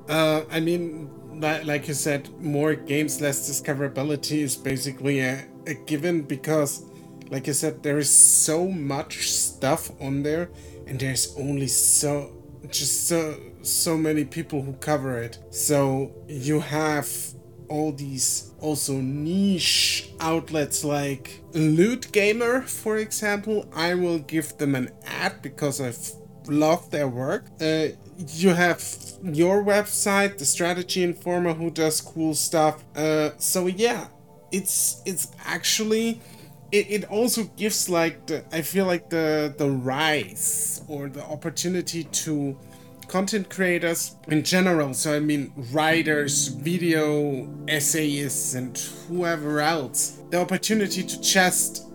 [0.10, 6.22] Uh, I mean, like you said, more games, less discoverability is basically a, a given
[6.22, 6.84] because,
[7.30, 10.50] like you said, there is so much stuff on there,
[10.88, 12.32] and there's only so
[12.70, 15.40] just so so many people who cover it.
[15.50, 17.08] So you have
[17.70, 23.66] all these also niche outlets like Loot Gamer, for example.
[23.74, 26.12] I will give them an ad because I've
[26.48, 27.46] loved their work.
[27.60, 27.88] Uh,
[28.36, 28.84] you have
[29.24, 32.84] your website, the Strategy Informer, who does cool stuff.
[32.96, 34.08] Uh, so yeah,
[34.52, 36.22] it's it's actually
[36.72, 42.04] it, it also gives like the I feel like the the rise or the opportunity
[42.04, 42.58] to
[43.14, 44.92] content creators in general.
[44.92, 48.76] So I mean writers, video essayists, and
[49.08, 51.86] whoever else the opportunity to just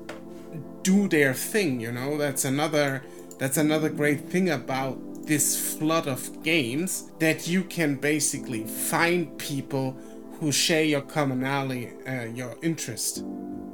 [0.83, 1.81] do their thing.
[1.81, 3.03] You know, that's another
[3.37, 9.97] that's another great thing about this flood of games that you can basically find people
[10.39, 13.25] who share your commonality, uh, your interest,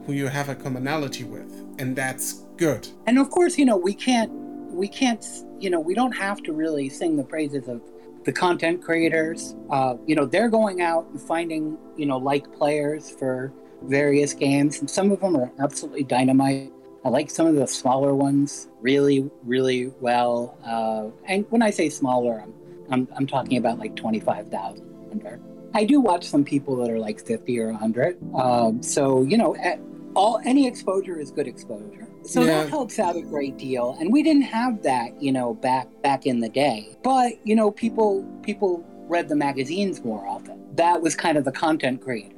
[0.07, 2.89] who you have a commonality with, and that's good.
[3.07, 4.33] And of course, you know, we can't,
[4.73, 5.25] we can't,
[5.65, 7.81] you know, we don't have to really sing the praises of
[8.25, 9.57] the content creators.
[9.71, 13.51] Uh, you know, they're going out and finding, you know, like players for
[13.83, 16.71] various games, and some of them are absolutely dynamite.
[17.03, 20.59] I like some of the smaller ones really, really well.
[20.65, 22.55] Uh, and when I say smaller, I'm,
[22.91, 25.41] I'm, I'm talking about like 25,000 under.
[25.73, 28.19] I do watch some people that are like 50 or 100.
[28.35, 29.57] Um, so, you know,
[30.15, 32.07] all any exposure is good exposure.
[32.25, 32.63] So yeah.
[32.63, 33.97] that helps out a great deal.
[34.01, 36.97] And we didn't have that, you know, back back in the day.
[37.03, 40.65] But, you know, people people read the magazines more often.
[40.77, 42.35] That was kind of the content creator.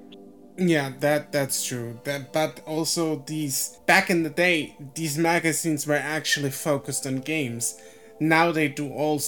[0.58, 2.00] Yeah, that that's true.
[2.04, 7.80] That but also these back in the day, these magazines were actually focused on games.
[8.18, 9.20] Now they do all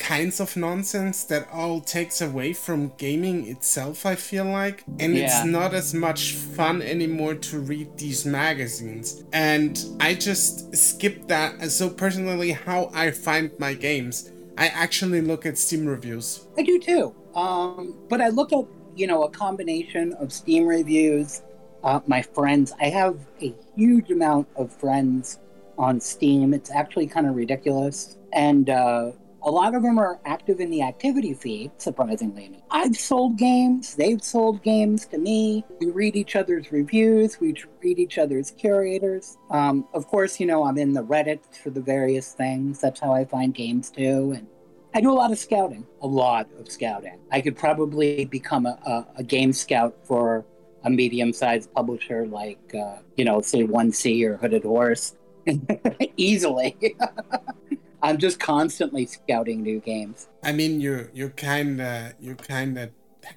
[0.00, 4.82] kinds of nonsense that all takes away from gaming itself, I feel like.
[4.98, 5.24] And yeah.
[5.24, 9.22] it's not as much fun anymore to read these magazines.
[9.32, 11.70] And I just skip that.
[11.70, 16.46] So, personally, how I find my games, I actually look at Steam reviews.
[16.58, 17.14] I do too.
[17.34, 18.64] Um, but I look at,
[18.96, 21.42] you know, a combination of Steam reviews,
[21.84, 22.72] uh, my friends.
[22.80, 25.38] I have a huge amount of friends
[25.78, 26.52] on Steam.
[26.54, 28.16] It's actually kind of ridiculous.
[28.32, 32.62] And uh, a lot of them are active in the activity feed, surprisingly.
[32.70, 35.64] I've sold games, they've sold games to me.
[35.80, 39.38] We read each other's reviews, we read each other's curators.
[39.50, 42.80] Um, of course, you know, I'm in the Reddit for the various things.
[42.80, 44.32] That's how I find games too.
[44.36, 44.46] And
[44.94, 47.18] I do a lot of scouting, a lot of scouting.
[47.30, 50.44] I could probably become a, a, a game scout for
[50.84, 55.14] a medium sized publisher like, uh, you know, say 1C or Hooded Horse
[56.16, 56.76] easily.
[58.02, 60.28] I'm just constantly scouting new games.
[60.42, 62.90] I mean, you you kind of you kind of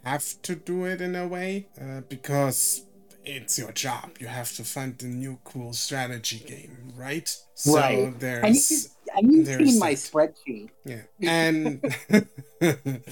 [0.04, 2.86] have to do it in a way uh, because
[3.26, 4.12] it's your job.
[4.20, 7.36] You have to find the new cool strategy game, right?
[7.54, 8.20] So right.
[8.20, 8.90] there's.
[9.16, 10.70] And you, have seen my spreadsheet.
[10.86, 11.96] Yeah, and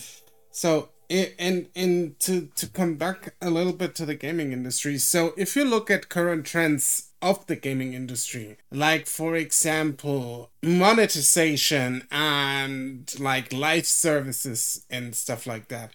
[0.51, 4.97] so and and to to come back a little bit to the gaming industry.
[4.97, 8.57] So if you look at current trends of the gaming industry.
[8.71, 15.91] Like, for example, monetization and like live services and stuff like that.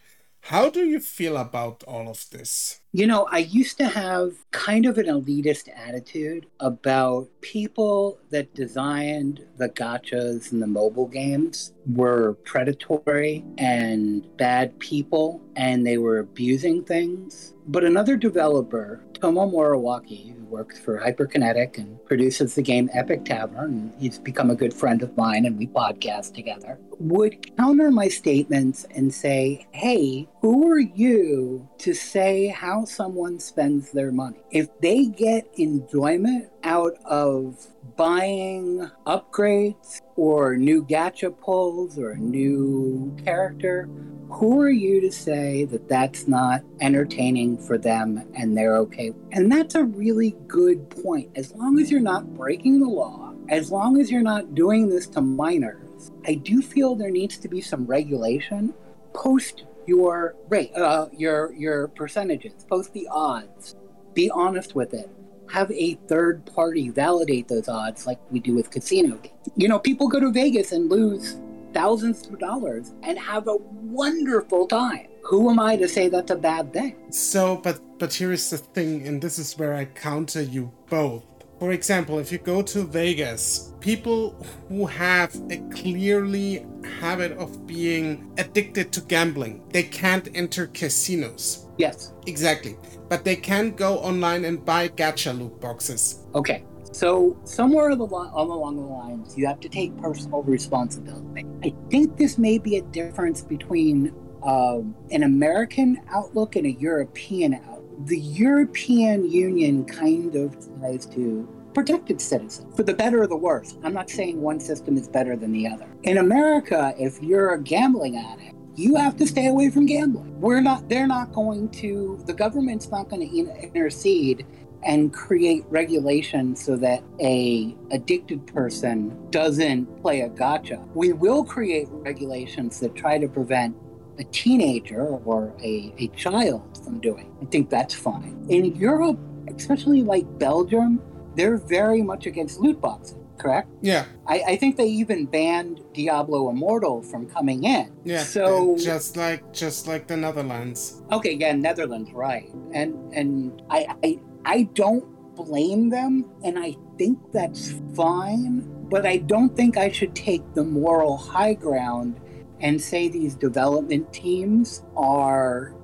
[0.49, 2.81] How do you feel about all of this?
[2.93, 9.45] You know, I used to have kind of an elitist attitude about people that designed
[9.57, 16.85] the gachas and the mobile games were predatory and bad people and they were abusing
[16.85, 17.55] things.
[17.67, 23.70] But another developer, Tomo Moriwaki, who works for Hyperkinetic and produces the game Epic Tavern.
[23.70, 26.79] And he's become a good friend of mine and we podcast together.
[26.98, 33.91] Would counter my statements and say, hey, who are you to say how someone spends
[33.91, 34.39] their money?
[34.53, 43.13] If they get enjoyment out of buying upgrades or new gacha pulls or a new
[43.25, 43.89] character,
[44.31, 49.13] who are you to say that that's not entertaining for them and they're okay?
[49.33, 51.29] And that's a really good point.
[51.35, 55.09] As long as you're not breaking the law, as long as you're not doing this
[55.09, 58.75] to minors, I do feel there needs to be some regulation.
[59.13, 63.77] Post your rate, uh, your your percentages, post the odds.
[64.15, 65.11] Be honest with it.
[65.50, 69.21] Have a third party validate those odds, like we do with casino.
[69.56, 71.38] You know, people go to Vegas and lose
[71.73, 75.08] thousands of dollars and have a wonderful time.
[75.23, 76.96] Who am I to say that's a bad thing?
[77.11, 81.25] So, but but here is the thing, and this is where I counter you both.
[81.59, 84.37] For example, if you go to Vegas, people
[84.69, 86.67] who have a clearly
[87.00, 91.67] habit of being addicted to gambling, they can't enter casinos.
[91.79, 92.13] Yes.
[92.27, 92.77] Exactly.
[93.09, 96.27] But they can go online and buy gacha loot boxes.
[96.35, 96.65] Okay.
[96.92, 101.46] So somewhere along the lines, you have to take personal responsibility.
[101.63, 107.54] I think this may be a difference between um, an American outlook and a European
[107.54, 107.75] outlook.
[108.05, 113.37] The European Union kind of tries to protect its citizens for the better or the
[113.37, 113.77] worse.
[113.83, 115.87] I'm not saying one system is better than the other.
[116.03, 120.38] In America, if you're a gambling addict, you have to stay away from gambling.
[120.40, 124.47] We're not, they're not going to, the government's not going to intercede
[124.83, 130.87] and create regulations so that a addicted person doesn't play a gacha.
[130.94, 133.75] We will create regulations that try to prevent
[134.19, 137.35] a teenager or a, a child from doing.
[137.42, 138.46] I think that's fine.
[138.48, 139.19] In Europe,
[139.54, 141.02] especially like Belgium,
[141.35, 143.69] they're very much against loot boxes correct?
[143.83, 144.06] Yeah.
[144.27, 147.92] I, I, think they even banned Diablo Immortal from coming in.
[148.04, 148.23] Yeah.
[148.23, 151.02] So just like just like the Netherlands.
[151.12, 152.50] Okay, yeah, Netherlands, right.
[152.73, 155.04] And and I I, I don't
[155.35, 160.64] blame them and I think that's fine, but I don't think I should take the
[160.64, 162.21] moral high ground
[162.61, 165.75] and say these development teams are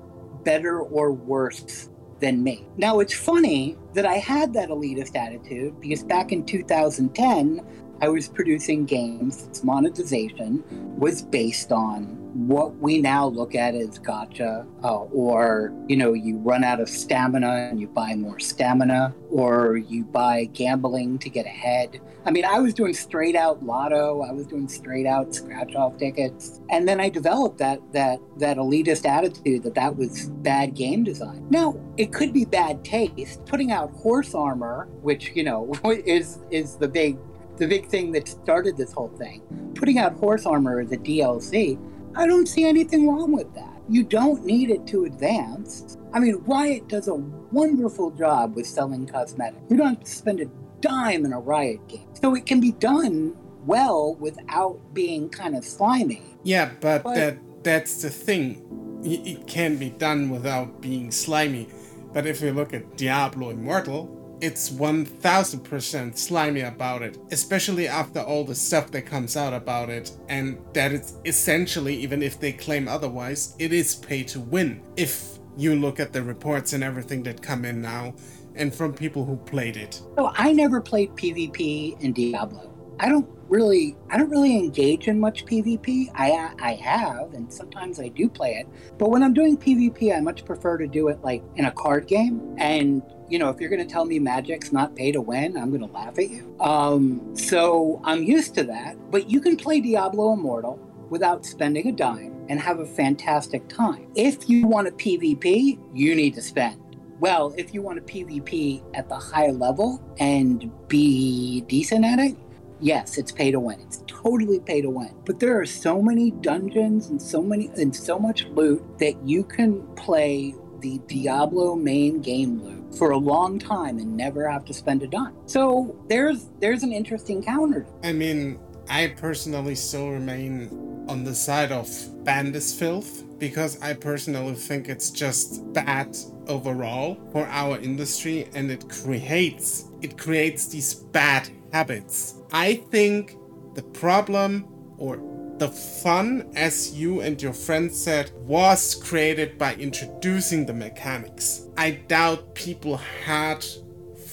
[0.43, 2.65] better or worse than me.
[2.77, 7.65] Now, it's funny that I had that elitist attitude because back in 2010,
[8.03, 9.45] I was producing games.
[9.45, 10.61] Its monetization
[10.99, 16.37] was based on what we now look at as gacha, uh, or you know, you
[16.39, 21.45] run out of stamina and you buy more stamina, or you buy gambling to get
[21.45, 22.01] ahead.
[22.25, 25.97] I mean, I was doing straight out lotto, I was doing straight out scratch off
[25.97, 31.05] tickets, and then I developed that that that elitist attitude that that was bad game
[31.05, 31.47] design.
[31.49, 33.45] Now, it could be bad taste.
[33.45, 37.17] Putting out horse armor, which you know is is the big
[37.57, 39.41] the big thing that started this whole thing.
[39.75, 41.77] Putting out horse armor as a DLC,
[42.15, 43.81] I don't see anything wrong with that.
[43.89, 45.97] You don't need it to advance.
[46.13, 49.61] I mean, Riot does a wonderful job with selling cosmetics.
[49.69, 50.45] You don't have to spend a
[50.79, 52.07] dime in a Riot game.
[52.13, 53.35] So it can be done
[53.65, 56.21] well without being kind of slimy.
[56.43, 59.01] Yeah, but, but that that's the thing.
[59.03, 61.67] It can be done without being slimy.
[62.13, 68.43] But if you look at Diablo Immortal, it's 1000% slimy about it, especially after all
[68.43, 72.89] the stuff that comes out about it, and that it's essentially, even if they claim
[72.89, 74.81] otherwise, it is pay to win.
[74.97, 78.15] If you look at the reports and everything that come in now,
[78.55, 80.01] and from people who played it.
[80.17, 82.69] So I never played PvP in Diablo.
[82.99, 86.09] I don't really I don't really engage in much PvP.
[86.13, 88.67] I I have and sometimes I do play it.
[88.97, 92.07] But when I'm doing PvP, I much prefer to do it like in a card
[92.07, 95.57] game and you know, if you're going to tell me magic's not pay to win,
[95.57, 96.55] I'm going to laugh at you.
[96.59, 99.11] Um, so I'm used to that.
[99.11, 104.07] But you can play Diablo Immortal without spending a dime and have a fantastic time.
[104.15, 106.79] If you want a PvP, you need to spend.
[107.19, 112.35] Well, if you want a PvP at the high level and be decent at it,
[112.81, 113.79] yes, it's pay to win.
[113.81, 115.15] It's totally pay to win.
[115.25, 119.43] But there are so many dungeons and so many and so much loot that you
[119.45, 124.73] can play the Diablo main game loop for a long time and never have to
[124.73, 125.35] spend a dime.
[125.45, 127.85] So there's there's an interesting counter.
[128.03, 131.87] I mean, I personally still remain on the side of
[132.23, 136.15] bandis filth because I personally think it's just bad
[136.47, 142.35] overall for our industry and it creates it creates these bad habits.
[142.51, 143.35] I think
[143.75, 144.65] the problem
[144.97, 145.17] or
[145.63, 151.67] the fun, as you and your friend said, was created by introducing the mechanics.
[151.77, 153.63] I doubt people had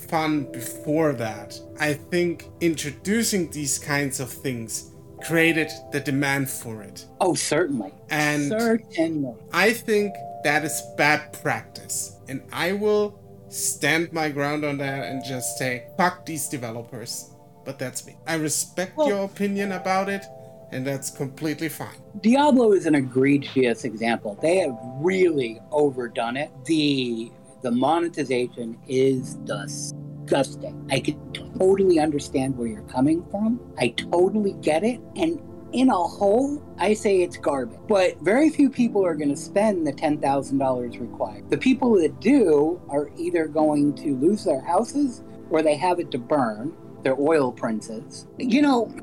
[0.09, 1.57] fun before that.
[1.79, 4.91] I think introducing these kinds of things
[5.23, 7.07] created the demand for it.
[7.21, 7.95] Oh, certainly.
[8.11, 9.37] And certainly.
[9.53, 10.13] I think
[10.43, 12.17] that is bad practice.
[12.29, 13.21] And I will
[13.51, 17.31] stand my ground on that and just say, fuck these developers.
[17.65, 18.17] But that's me.
[18.27, 20.25] I respect well, your opinion about it
[20.73, 21.97] and that's completely fine.
[22.21, 24.39] Diablo is an egregious example.
[24.41, 26.51] They have really overdone it.
[26.65, 30.87] The the monetization is disgusting.
[30.91, 33.61] I can totally understand where you're coming from.
[33.79, 34.99] I totally get it.
[35.17, 35.41] And
[35.73, 37.79] in a whole, I say it's garbage.
[37.87, 41.51] But very few people are going to spend the $10,000 required.
[41.51, 46.11] The people that do are either going to lose their houses or they have it
[46.13, 48.27] to burn, their oil princes.
[48.39, 48.95] You know,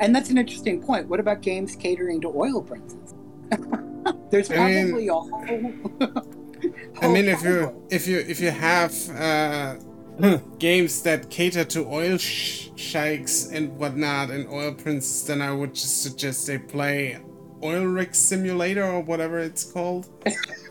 [0.00, 1.08] and that's an interesting point.
[1.08, 3.14] What about games catering to oil princes?
[4.30, 6.26] There's probably I mean, a whole.
[7.02, 9.76] I mean, if you if you if you have uh,
[10.58, 15.74] games that cater to oil sh- sheiks and whatnot and oil princes, then I would
[15.74, 17.18] just suggest they play
[17.62, 20.08] Oil Rig Simulator or whatever it's called.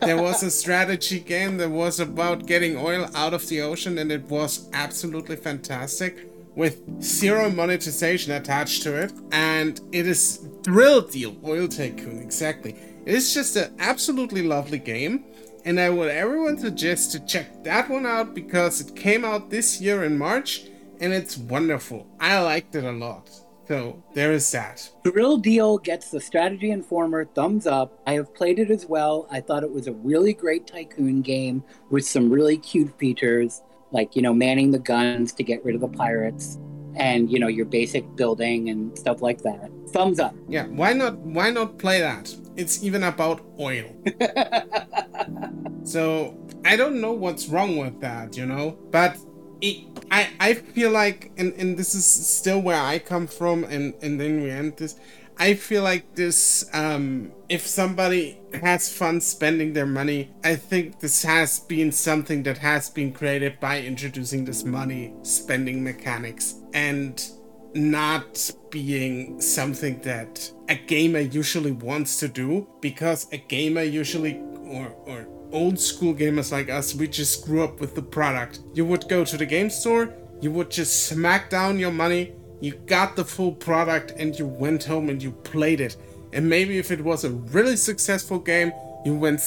[0.00, 4.10] there was a strategy game that was about getting oil out of the ocean, and
[4.10, 6.29] it was absolutely fantastic
[6.60, 12.76] with zero monetization attached to it, and it is Drill Deal Oil Tycoon, exactly.
[13.06, 15.24] It's just an absolutely lovely game,
[15.64, 19.80] and I would everyone suggest to check that one out because it came out this
[19.80, 20.66] year in March,
[21.00, 22.06] and it's wonderful.
[22.20, 23.30] I liked it a lot.
[23.66, 24.86] So there is that.
[25.02, 27.98] Drill Deal gets the Strategy Informer thumbs up.
[28.06, 29.26] I have played it as well.
[29.30, 33.62] I thought it was a really great tycoon game with some really cute features,
[33.92, 36.58] like, you know, manning the guns to get rid of the pirates
[36.96, 39.70] and, you know, your basic building and stuff like that.
[39.88, 40.34] Thumbs up.
[40.48, 42.34] Yeah, why not why not play that?
[42.56, 43.88] It's even about oil.
[45.84, 48.76] so I don't know what's wrong with that, you know?
[48.90, 49.16] But
[49.60, 53.94] it, I, I feel like, and, and this is still where I come from, and,
[54.02, 54.96] and then we end this.
[55.40, 61.22] I feel like this, um, if somebody has fun spending their money, I think this
[61.22, 67.26] has been something that has been created by introducing this money spending mechanics and
[67.74, 74.94] not being something that a gamer usually wants to do because a gamer usually or,
[75.06, 78.60] or old school gamers like us, we just grew up with the product.
[78.74, 82.72] You would go to the game store, you would just smack down your money, you
[82.86, 85.96] got the full product, and you went home and you played it.
[86.32, 88.72] And maybe if it was a really successful game,
[89.04, 89.40] you went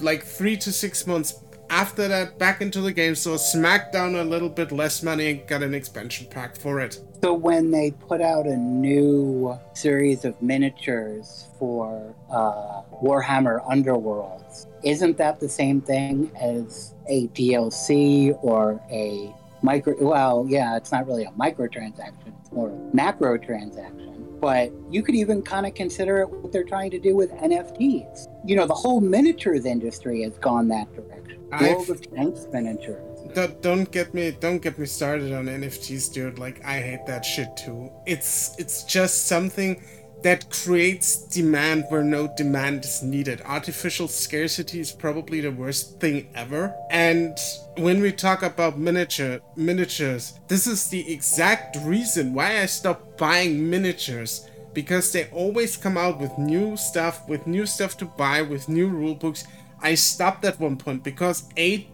[0.00, 1.40] like three to six months
[1.70, 5.46] after that back into the game store, smacked down a little bit less money, and
[5.46, 7.00] got an expansion pack for it.
[7.22, 15.16] So when they put out a new series of miniatures for uh, Warhammer Underworlds, isn't
[15.16, 19.96] that the same thing as a DLC or a micro?
[19.98, 24.26] Well, yeah, it's not really a microtransaction; more macro transaction.
[24.40, 28.28] But you could even kind of consider it what they're trying to do with NFTs.
[28.44, 31.48] You know, the whole miniatures industry has gone that direction.
[31.50, 36.38] World of Tanks miniatures don't, don't get me don't get me started on NFTs, dude.
[36.38, 37.90] Like I hate that shit too.
[38.06, 39.82] It's it's just something
[40.24, 43.42] that creates demand where no demand is needed.
[43.42, 46.74] Artificial scarcity is probably the worst thing ever.
[46.90, 47.36] And
[47.76, 53.68] when we talk about miniature miniatures, this is the exact reason why I stopped buying
[53.68, 58.66] miniatures because they always come out with new stuff, with new stuff to buy, with
[58.66, 59.44] new rulebooks.
[59.82, 61.86] I stopped at one point because a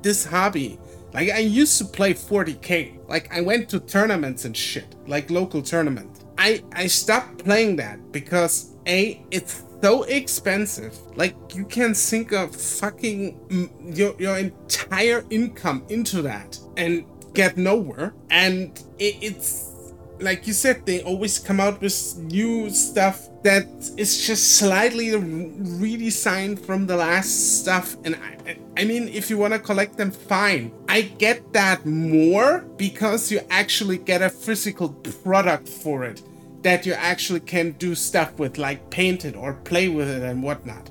[0.00, 0.78] this hobby.
[1.12, 3.06] Like I used to play 40k.
[3.06, 6.22] Like I went to tournaments and shit, like local tournament.
[6.38, 10.96] I I stopped playing that because a it's so expensive.
[11.16, 18.14] Like you can sink a fucking your your entire income into that and get nowhere.
[18.30, 23.64] And it, it's like you said, they always come out with new stuff that
[23.96, 27.96] is just slightly redesigned from the last stuff.
[28.04, 30.72] And I, I mean, if you want to collect them, fine.
[30.88, 36.22] I get that more because you actually get a physical product for it
[36.62, 40.42] that you actually can do stuff with, like paint it or play with it and
[40.42, 40.90] whatnot.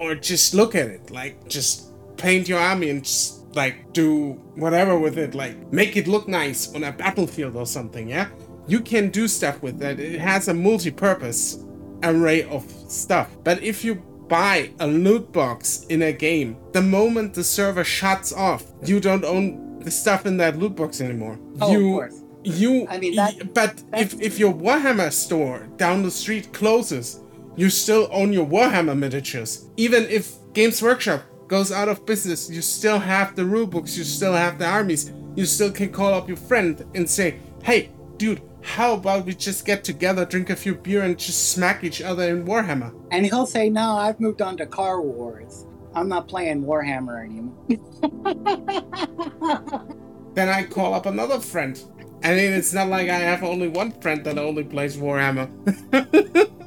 [0.00, 4.98] Or just look at it, like just paint your army and just like do whatever
[4.98, 8.28] with it, like make it look nice on a battlefield or something, yeah?
[8.66, 10.00] you can do stuff with that.
[10.00, 11.64] It has a multi-purpose
[12.02, 13.30] array of stuff.
[13.44, 13.96] But if you
[14.28, 19.24] buy a loot box in a game, the moment the server shuts off, you don't
[19.24, 21.38] own the stuff in that loot box anymore.
[21.60, 22.20] Oh, you, of course.
[22.44, 27.20] You, I mean, that, but if, if your Warhammer store down the street closes,
[27.56, 29.66] you still own your Warhammer miniatures.
[29.76, 34.32] Even if Games Workshop goes out of business, you still have the rulebooks, you still
[34.32, 38.94] have the armies, you still can call up your friend and say, hey, dude, how
[38.94, 42.46] about we just get together, drink a few beer, and just smack each other in
[42.46, 42.94] Warhammer?
[43.10, 45.66] And he'll say, No, I've moved on to Car Wars.
[45.94, 47.54] I'm not playing Warhammer anymore.
[50.34, 51.80] then I call up another friend.
[52.24, 55.50] I mean, it's not like I have only one friend that only plays Warhammer.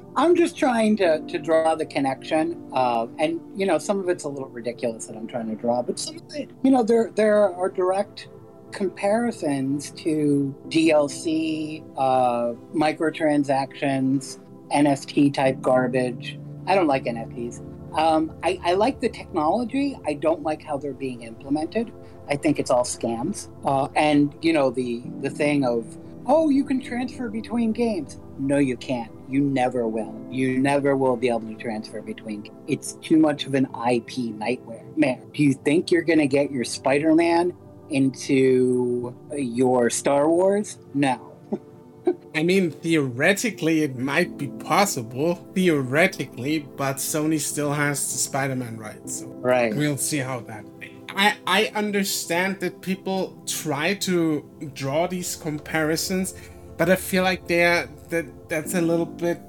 [0.15, 4.23] I'm just trying to, to draw the connection, uh, and you know, some of it's
[4.23, 7.11] a little ridiculous that I'm trying to draw, but some of it, you know, there
[7.13, 8.27] there are direct
[8.71, 14.39] comparisons to DLC, uh, microtransactions,
[14.71, 16.39] NFT type garbage.
[16.65, 17.63] I don't like NFTs.
[17.97, 19.97] Um, I, I, like the technology.
[20.05, 21.91] I don't like how they're being implemented.
[22.29, 23.49] I think it's all scams.
[23.65, 28.19] Uh, and you know the the thing of oh you can transfer between games.
[28.37, 29.11] No, you can't.
[29.29, 30.15] You never will.
[30.29, 32.49] You never will be able to transfer between.
[32.67, 34.85] It's too much of an IP nightmare.
[34.95, 37.53] Man, do you think you're going to get your Spider-Man
[37.89, 40.77] into your Star Wars?
[40.93, 41.33] No.
[42.33, 45.35] I mean, theoretically, it might be possible.
[45.53, 49.19] Theoretically, but Sony still has the Spider Man rights.
[49.19, 49.75] So right.
[49.75, 50.63] We'll see how that
[51.17, 56.35] I, I understand that people try to draw these comparisons,
[56.77, 59.39] but I feel like they're that that's a little bit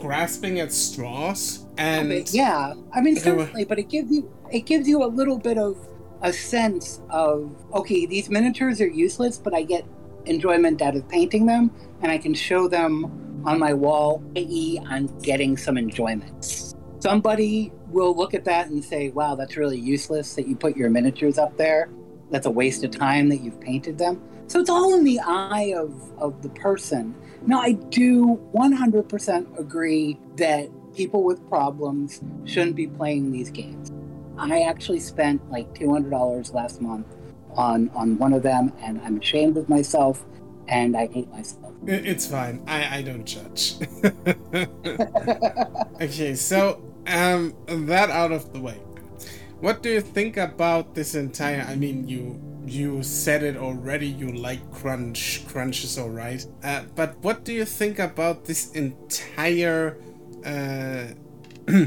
[0.00, 1.66] grasping at straws.
[1.78, 5.06] And I mean, yeah, I mean certainly, but it gives you it gives you a
[5.06, 5.78] little bit of
[6.24, 9.86] a sense of okay, these miniatures are useless, but I get
[10.24, 11.70] enjoyment out of painting them,
[12.02, 16.74] and I can show them on my wall, i.e., I'm getting some enjoyment.
[17.00, 20.88] Somebody will look at that and say, wow, that's really useless that you put your
[20.88, 21.90] miniatures up there.
[22.30, 24.22] That's a waste of time that you've painted them.
[24.46, 27.14] So it's all in the eye of, of the person.
[27.46, 33.92] Now, I do 100% agree that people with problems shouldn't be playing these games.
[34.38, 37.06] I actually spent like $200 last month
[37.56, 40.24] on, on one of them, and I'm ashamed of myself
[40.68, 41.72] and I hate myself.
[41.86, 42.62] It's fine.
[42.66, 43.76] I, I don't judge.
[46.00, 48.80] okay, so um, that out of the way.
[49.60, 51.62] What do you think about this entire?
[51.62, 54.06] I mean, you you said it already.
[54.06, 55.46] You like crunch.
[55.46, 56.46] Crunch is alright.
[56.62, 59.98] Uh, but what do you think about this entire
[60.44, 61.06] uh,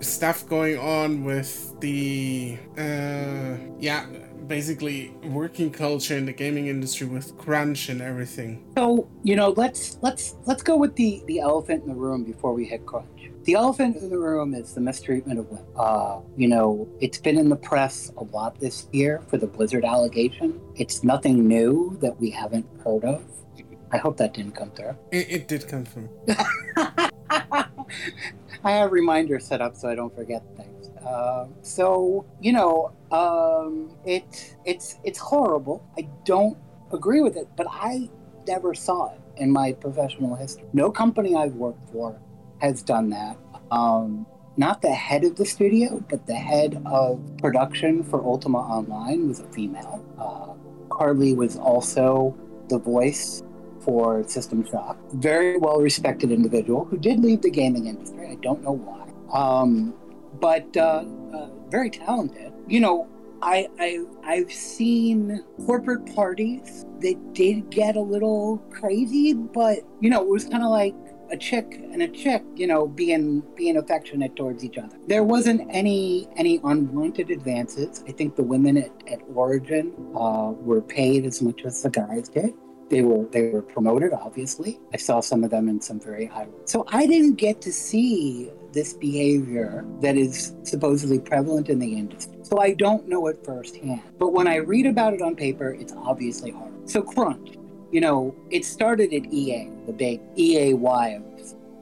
[0.00, 4.06] stuff going on with the uh, yeah
[4.46, 8.64] basically working culture in the gaming industry with crunch and everything.
[8.76, 12.52] So you know, let's let's let's go with the the elephant in the room before
[12.52, 13.30] we hit crunch.
[13.44, 15.64] The elephant in the room is the mistreatment of women.
[15.76, 19.84] Uh, you know, it's been in the press a lot this year for the Blizzard
[19.84, 20.60] allegation.
[20.74, 23.24] It's nothing new that we haven't heard of.
[23.92, 24.96] I hope that didn't come through.
[25.10, 26.10] It, it did come through.
[28.62, 30.88] I have reminders set up so I don't forget things.
[31.04, 35.84] Uh, so you know, um, it it's it's horrible.
[35.96, 36.58] I don't
[36.92, 38.10] agree with it, but I
[38.46, 40.66] never saw it in my professional history.
[40.72, 42.18] No company I've worked for
[42.58, 43.36] has done that.
[43.70, 49.28] Um, not the head of the studio, but the head of production for Ultima Online
[49.28, 50.04] was a female.
[50.18, 50.52] Uh,
[50.94, 52.36] Carly was also
[52.68, 53.42] the voice
[53.82, 54.98] for System Shock.
[55.14, 58.28] Very well respected individual who did leave the gaming industry.
[58.28, 59.06] I don't know why.
[59.32, 59.94] Um,
[60.40, 61.04] but uh,
[61.34, 62.52] uh, very talented.
[62.68, 63.08] You know,
[63.42, 70.22] I, I I've seen corporate parties that did get a little crazy, but you know,
[70.22, 70.94] it was kind of like
[71.32, 74.96] a chick and a chick, you know, being being affectionate towards each other.
[75.06, 78.04] There wasn't any any unwanted advances.
[78.06, 82.28] I think the women at, at Origin uh, were paid as much as the guys
[82.28, 82.54] did.
[82.90, 84.80] They were they were promoted, obviously.
[84.92, 86.48] I saw some of them in some very high.
[86.64, 92.38] So I didn't get to see this behavior that is supposedly prevalent in the industry.
[92.42, 94.02] So I don't know it firsthand.
[94.18, 96.72] But when I read about it on paper, it's obviously hard.
[96.90, 97.56] So Crunch,
[97.92, 100.74] you know, it started at EA, the big EA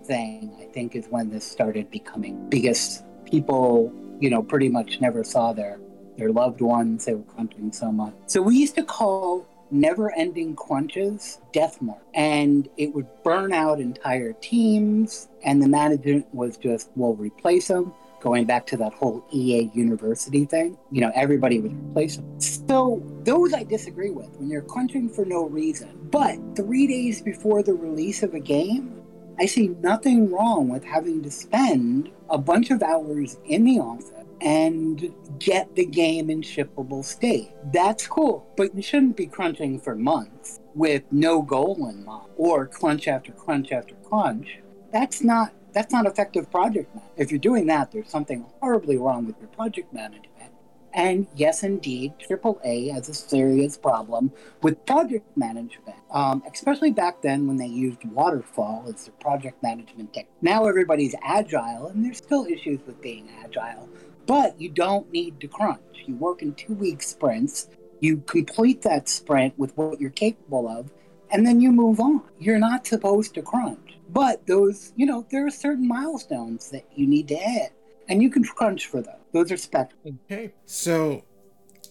[0.08, 5.22] thing, I think is when this started becoming because people, you know, pretty much never
[5.22, 5.78] saw their
[6.16, 7.04] their loved ones.
[7.04, 8.14] They were crunching so much.
[8.26, 11.98] So we used to call never ending crunches death march.
[12.14, 15.28] And it would burn out entire teams.
[15.42, 17.92] And the management was just, we'll replace them.
[18.20, 22.40] Going back to that whole EA university thing, you know, everybody was replaceable.
[22.40, 26.08] So those I disagree with when you're crunching for no reason.
[26.10, 29.00] But three days before the release of a game,
[29.38, 34.17] I see nothing wrong with having to spend a bunch of hours in the office
[34.40, 37.50] and get the game in shippable state.
[37.72, 42.66] That's cool, but you shouldn't be crunching for months with no goal in mind or
[42.66, 44.60] crunch after crunch after crunch.
[44.92, 47.12] That's not that's not effective project management.
[47.18, 50.28] If you're doing that, there's something horribly wrong with your project management.
[50.94, 54.32] And yes, indeed, AAA has a serious problem
[54.62, 60.14] with project management, um, especially back then when they used waterfall as their project management
[60.14, 60.26] tech.
[60.40, 63.88] Now everybody's agile, and there's still issues with being agile,
[64.28, 65.80] but you don't need to crunch.
[66.06, 67.68] You work in two week sprints,
[68.00, 70.92] you complete that sprint with what you're capable of,
[71.32, 72.22] and then you move on.
[72.38, 73.96] You're not supposed to crunch.
[74.10, 77.72] But those, you know, there are certain milestones that you need to hit,
[78.08, 79.14] and you can crunch for those.
[79.32, 79.98] Those are special.
[80.26, 80.52] Okay.
[80.66, 81.24] So,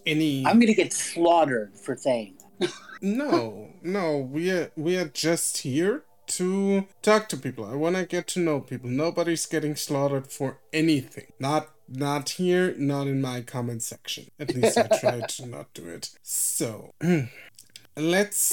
[0.06, 0.46] any.
[0.46, 2.72] I'm going to get slaughtered for saying that.
[3.02, 7.66] no, no, we are we are just here to talk to people.
[7.66, 8.90] I want to get to know people.
[8.90, 11.34] Nobody's getting slaughtered for anything.
[11.40, 14.32] Not not here, not in my comment section.
[14.40, 16.12] At least I try to not do it.
[16.24, 16.94] So,
[17.96, 18.52] let's.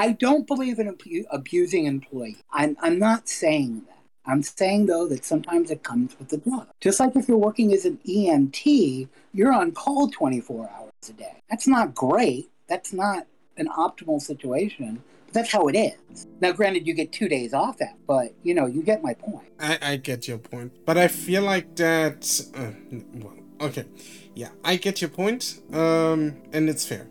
[0.00, 0.96] I don't believe in
[1.30, 2.42] abusing employees.
[2.52, 3.98] I'm, I'm not saying that.
[4.26, 6.68] I'm saying, though, that sometimes it comes with the job.
[6.80, 11.42] Just like if you're working as an EMT, you're on call 24 hours a day.
[11.50, 12.48] That's not great.
[12.68, 13.26] That's not
[13.56, 16.26] an optimal situation that's how it is.
[16.40, 19.48] Now, granted, you get two days off that, but you know, you get my point.
[19.60, 22.40] I, I get your point, but I feel like that.
[22.54, 22.72] Uh,
[23.14, 23.86] well, Okay,
[24.34, 27.08] yeah, I get your point, um, and it's fair.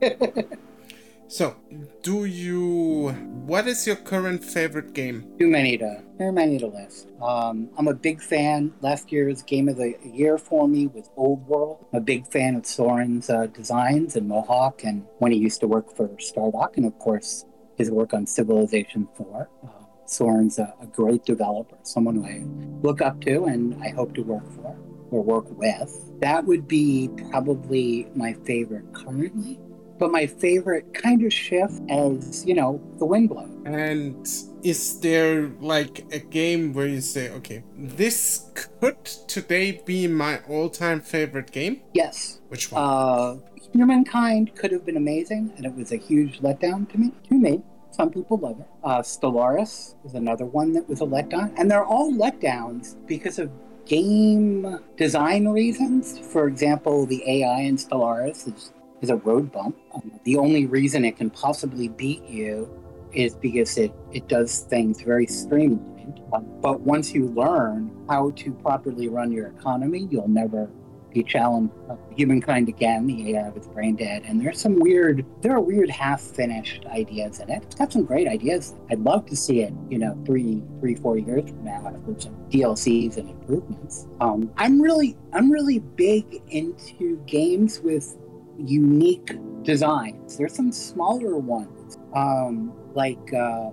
[1.28, 1.56] so,
[2.02, 3.10] do you?
[3.46, 5.26] What is your current favorite game?
[5.40, 7.08] Too many to too many to list.
[7.20, 8.72] Um, I'm a big fan.
[8.80, 11.84] Last year's game of the year for me was Old World.
[11.92, 15.66] I'm a big fan of Soren's uh, designs and Mohawk, and when he used to
[15.66, 17.44] work for Stardock, and of course
[17.78, 19.48] his work on Civilization 4.
[19.62, 19.68] Uh,
[20.04, 22.42] Soren's a, a great developer, someone who I
[22.82, 24.76] look up to and I hope to work for
[25.10, 26.20] or work with.
[26.20, 29.58] That would be probably my favorite currently.
[29.98, 33.50] But my favorite kind of shift as, you know, the wind blows.
[33.64, 34.28] And
[34.62, 40.70] is there like a game where you say, okay, this could today be my all
[40.70, 41.80] time favorite game?
[41.94, 42.40] Yes.
[42.48, 42.80] Which one?
[42.80, 47.12] Uh, Humankind could have been amazing, and it was a huge letdown to me.
[47.28, 47.62] To me.
[47.90, 48.66] Some people love it.
[48.84, 51.52] Uh, Stellaris is another one that was a letdown.
[51.56, 53.50] And they're all letdowns because of
[53.86, 56.18] game design reasons.
[56.18, 59.76] For example, the AI in Stellaris is, is a road bump.
[59.94, 62.70] Um, the only reason it can possibly beat you
[63.12, 66.20] is because it, it does things very streamlined.
[66.32, 70.70] Um, but once you learn how to properly run your economy, you'll never
[71.12, 74.22] be challenged uh, humankind again, the AI with brain dead.
[74.26, 77.62] And there's some weird, there are weird half finished ideas in it.
[77.62, 78.74] It's got some great ideas.
[78.90, 82.34] I'd love to see it, you know, three, three, four years from now after some
[82.50, 84.06] DLCs and improvements.
[84.20, 88.16] Um, I'm really, I'm really big into games with
[88.58, 90.36] unique designs.
[90.36, 91.98] There's some smaller ones.
[92.14, 93.70] Um, like uh,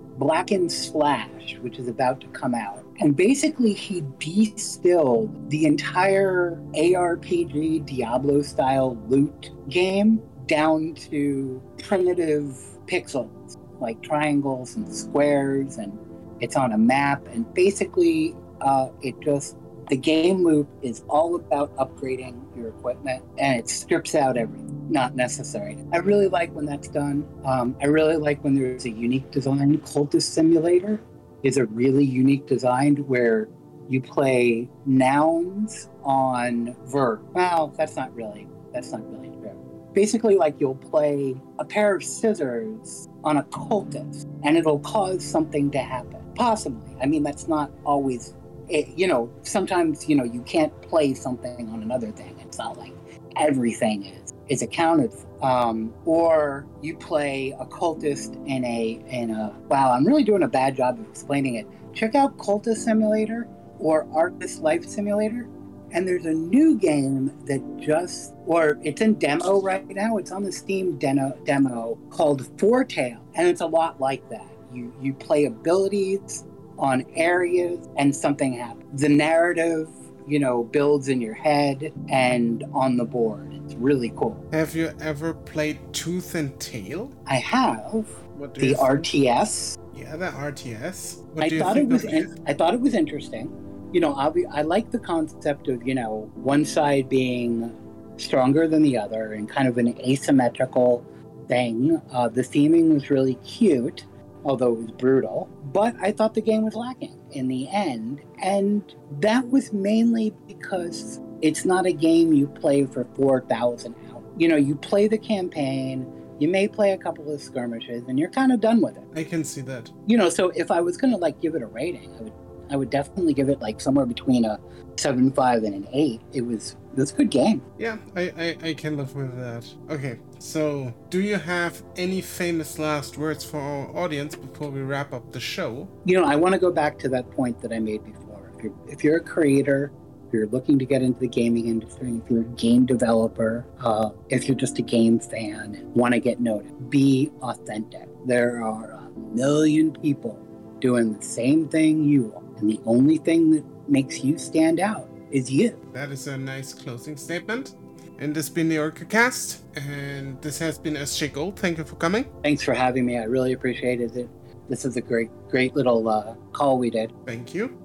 [0.51, 2.84] and Slash, which is about to come out.
[2.99, 13.57] And basically, he distilled the entire ARPG Diablo style loot game down to primitive pixels,
[13.79, 15.97] like triangles and squares, and
[16.39, 17.27] it's on a map.
[17.27, 19.57] And basically, uh, it just
[19.89, 25.15] the game loop is all about upgrading your equipment and it strips out everything not
[25.15, 25.77] necessary.
[25.93, 27.27] I really like when that's done.
[27.43, 29.77] Um, I really like when there's a unique design.
[29.79, 30.99] Cultist Simulator
[31.43, 33.47] is a really unique design where
[33.87, 37.21] you play nouns on verb.
[37.33, 39.51] Well, that's not really that's not really true.
[39.93, 45.71] Basically, like you'll play a pair of scissors on a cultist, and it'll cause something
[45.71, 46.21] to happen.
[46.35, 46.95] Possibly.
[47.01, 48.33] I mean, that's not always
[48.67, 52.35] it, you know, sometimes, you know, you can't play something on another thing.
[52.41, 52.93] It's not like
[53.35, 55.24] everything is is accounted for.
[55.41, 60.47] Um, or you play a cultist in a in a wow, I'm really doing a
[60.47, 61.67] bad job of explaining it.
[61.93, 63.47] Check out Cultist Simulator
[63.79, 65.47] or Artist Life Simulator.
[65.91, 70.17] And there's a new game that just, or it's in demo right now.
[70.17, 74.47] It's on the Steam demo, demo called Foretale, and it's a lot like that.
[74.73, 76.43] You you play abilities
[76.77, 79.01] on areas and something happens.
[79.01, 79.89] The narrative,
[80.27, 83.54] you know, builds in your head and on the board.
[83.77, 84.37] Really cool.
[84.51, 87.11] Have you ever played Tooth and Tail?
[87.27, 88.07] I have.
[88.37, 88.75] What do The you?
[88.75, 89.77] RTS.
[89.95, 91.23] Yeah, the RTS.
[91.33, 93.51] What I thought it was in, I thought it was interesting.
[93.93, 97.75] You know, I, I like the concept of you know one side being
[98.17, 101.05] stronger than the other and kind of an asymmetrical
[101.47, 102.01] thing.
[102.11, 104.05] Uh, the theming was really cute,
[104.43, 105.49] although it was brutal.
[105.73, 108.83] But I thought the game was lacking in the end, and
[109.19, 114.23] that was mainly because it's not a game you play for four thousand hours.
[114.37, 116.11] You know, you play the campaign.
[116.39, 119.23] You may play a couple of skirmishes, and you're kind of done with it I
[119.23, 119.89] can see that.
[120.05, 122.33] you know so if i was gonna like give it a rating i would
[122.71, 124.59] i would definitely give it like somewhere between a
[124.97, 128.73] seven five and an eight it was was a good game Yeah, I, I, I
[128.73, 129.65] can live with that.
[129.89, 135.13] Okay, so do you have any famous last words for our audience before we wrap
[135.13, 135.87] up the show?
[136.05, 138.63] you know i want to go back to that point that i made before if
[138.63, 139.91] you're if you're a creator
[140.35, 144.47] you're looking to get into the gaming industry if you're a game developer uh, if
[144.47, 149.91] you're just a game fan want to get noticed be authentic there are a million
[149.91, 150.39] people
[150.79, 155.09] doing the same thing you are and the only thing that makes you stand out
[155.31, 157.75] is you That is a nice closing statement.
[158.17, 161.59] And this has been the OrcoCast, and this has been SJ Gold.
[161.59, 162.25] Thank you for coming.
[162.43, 163.17] Thanks for having me.
[163.17, 164.29] I really appreciated it.
[164.69, 167.11] This is a great, great little uh, call we did.
[167.25, 167.77] Thank you.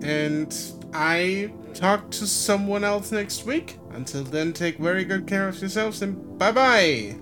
[0.00, 0.52] And
[0.92, 3.78] I talk to someone else next week.
[3.92, 7.16] Until then, take very good care of yourselves and bye bye.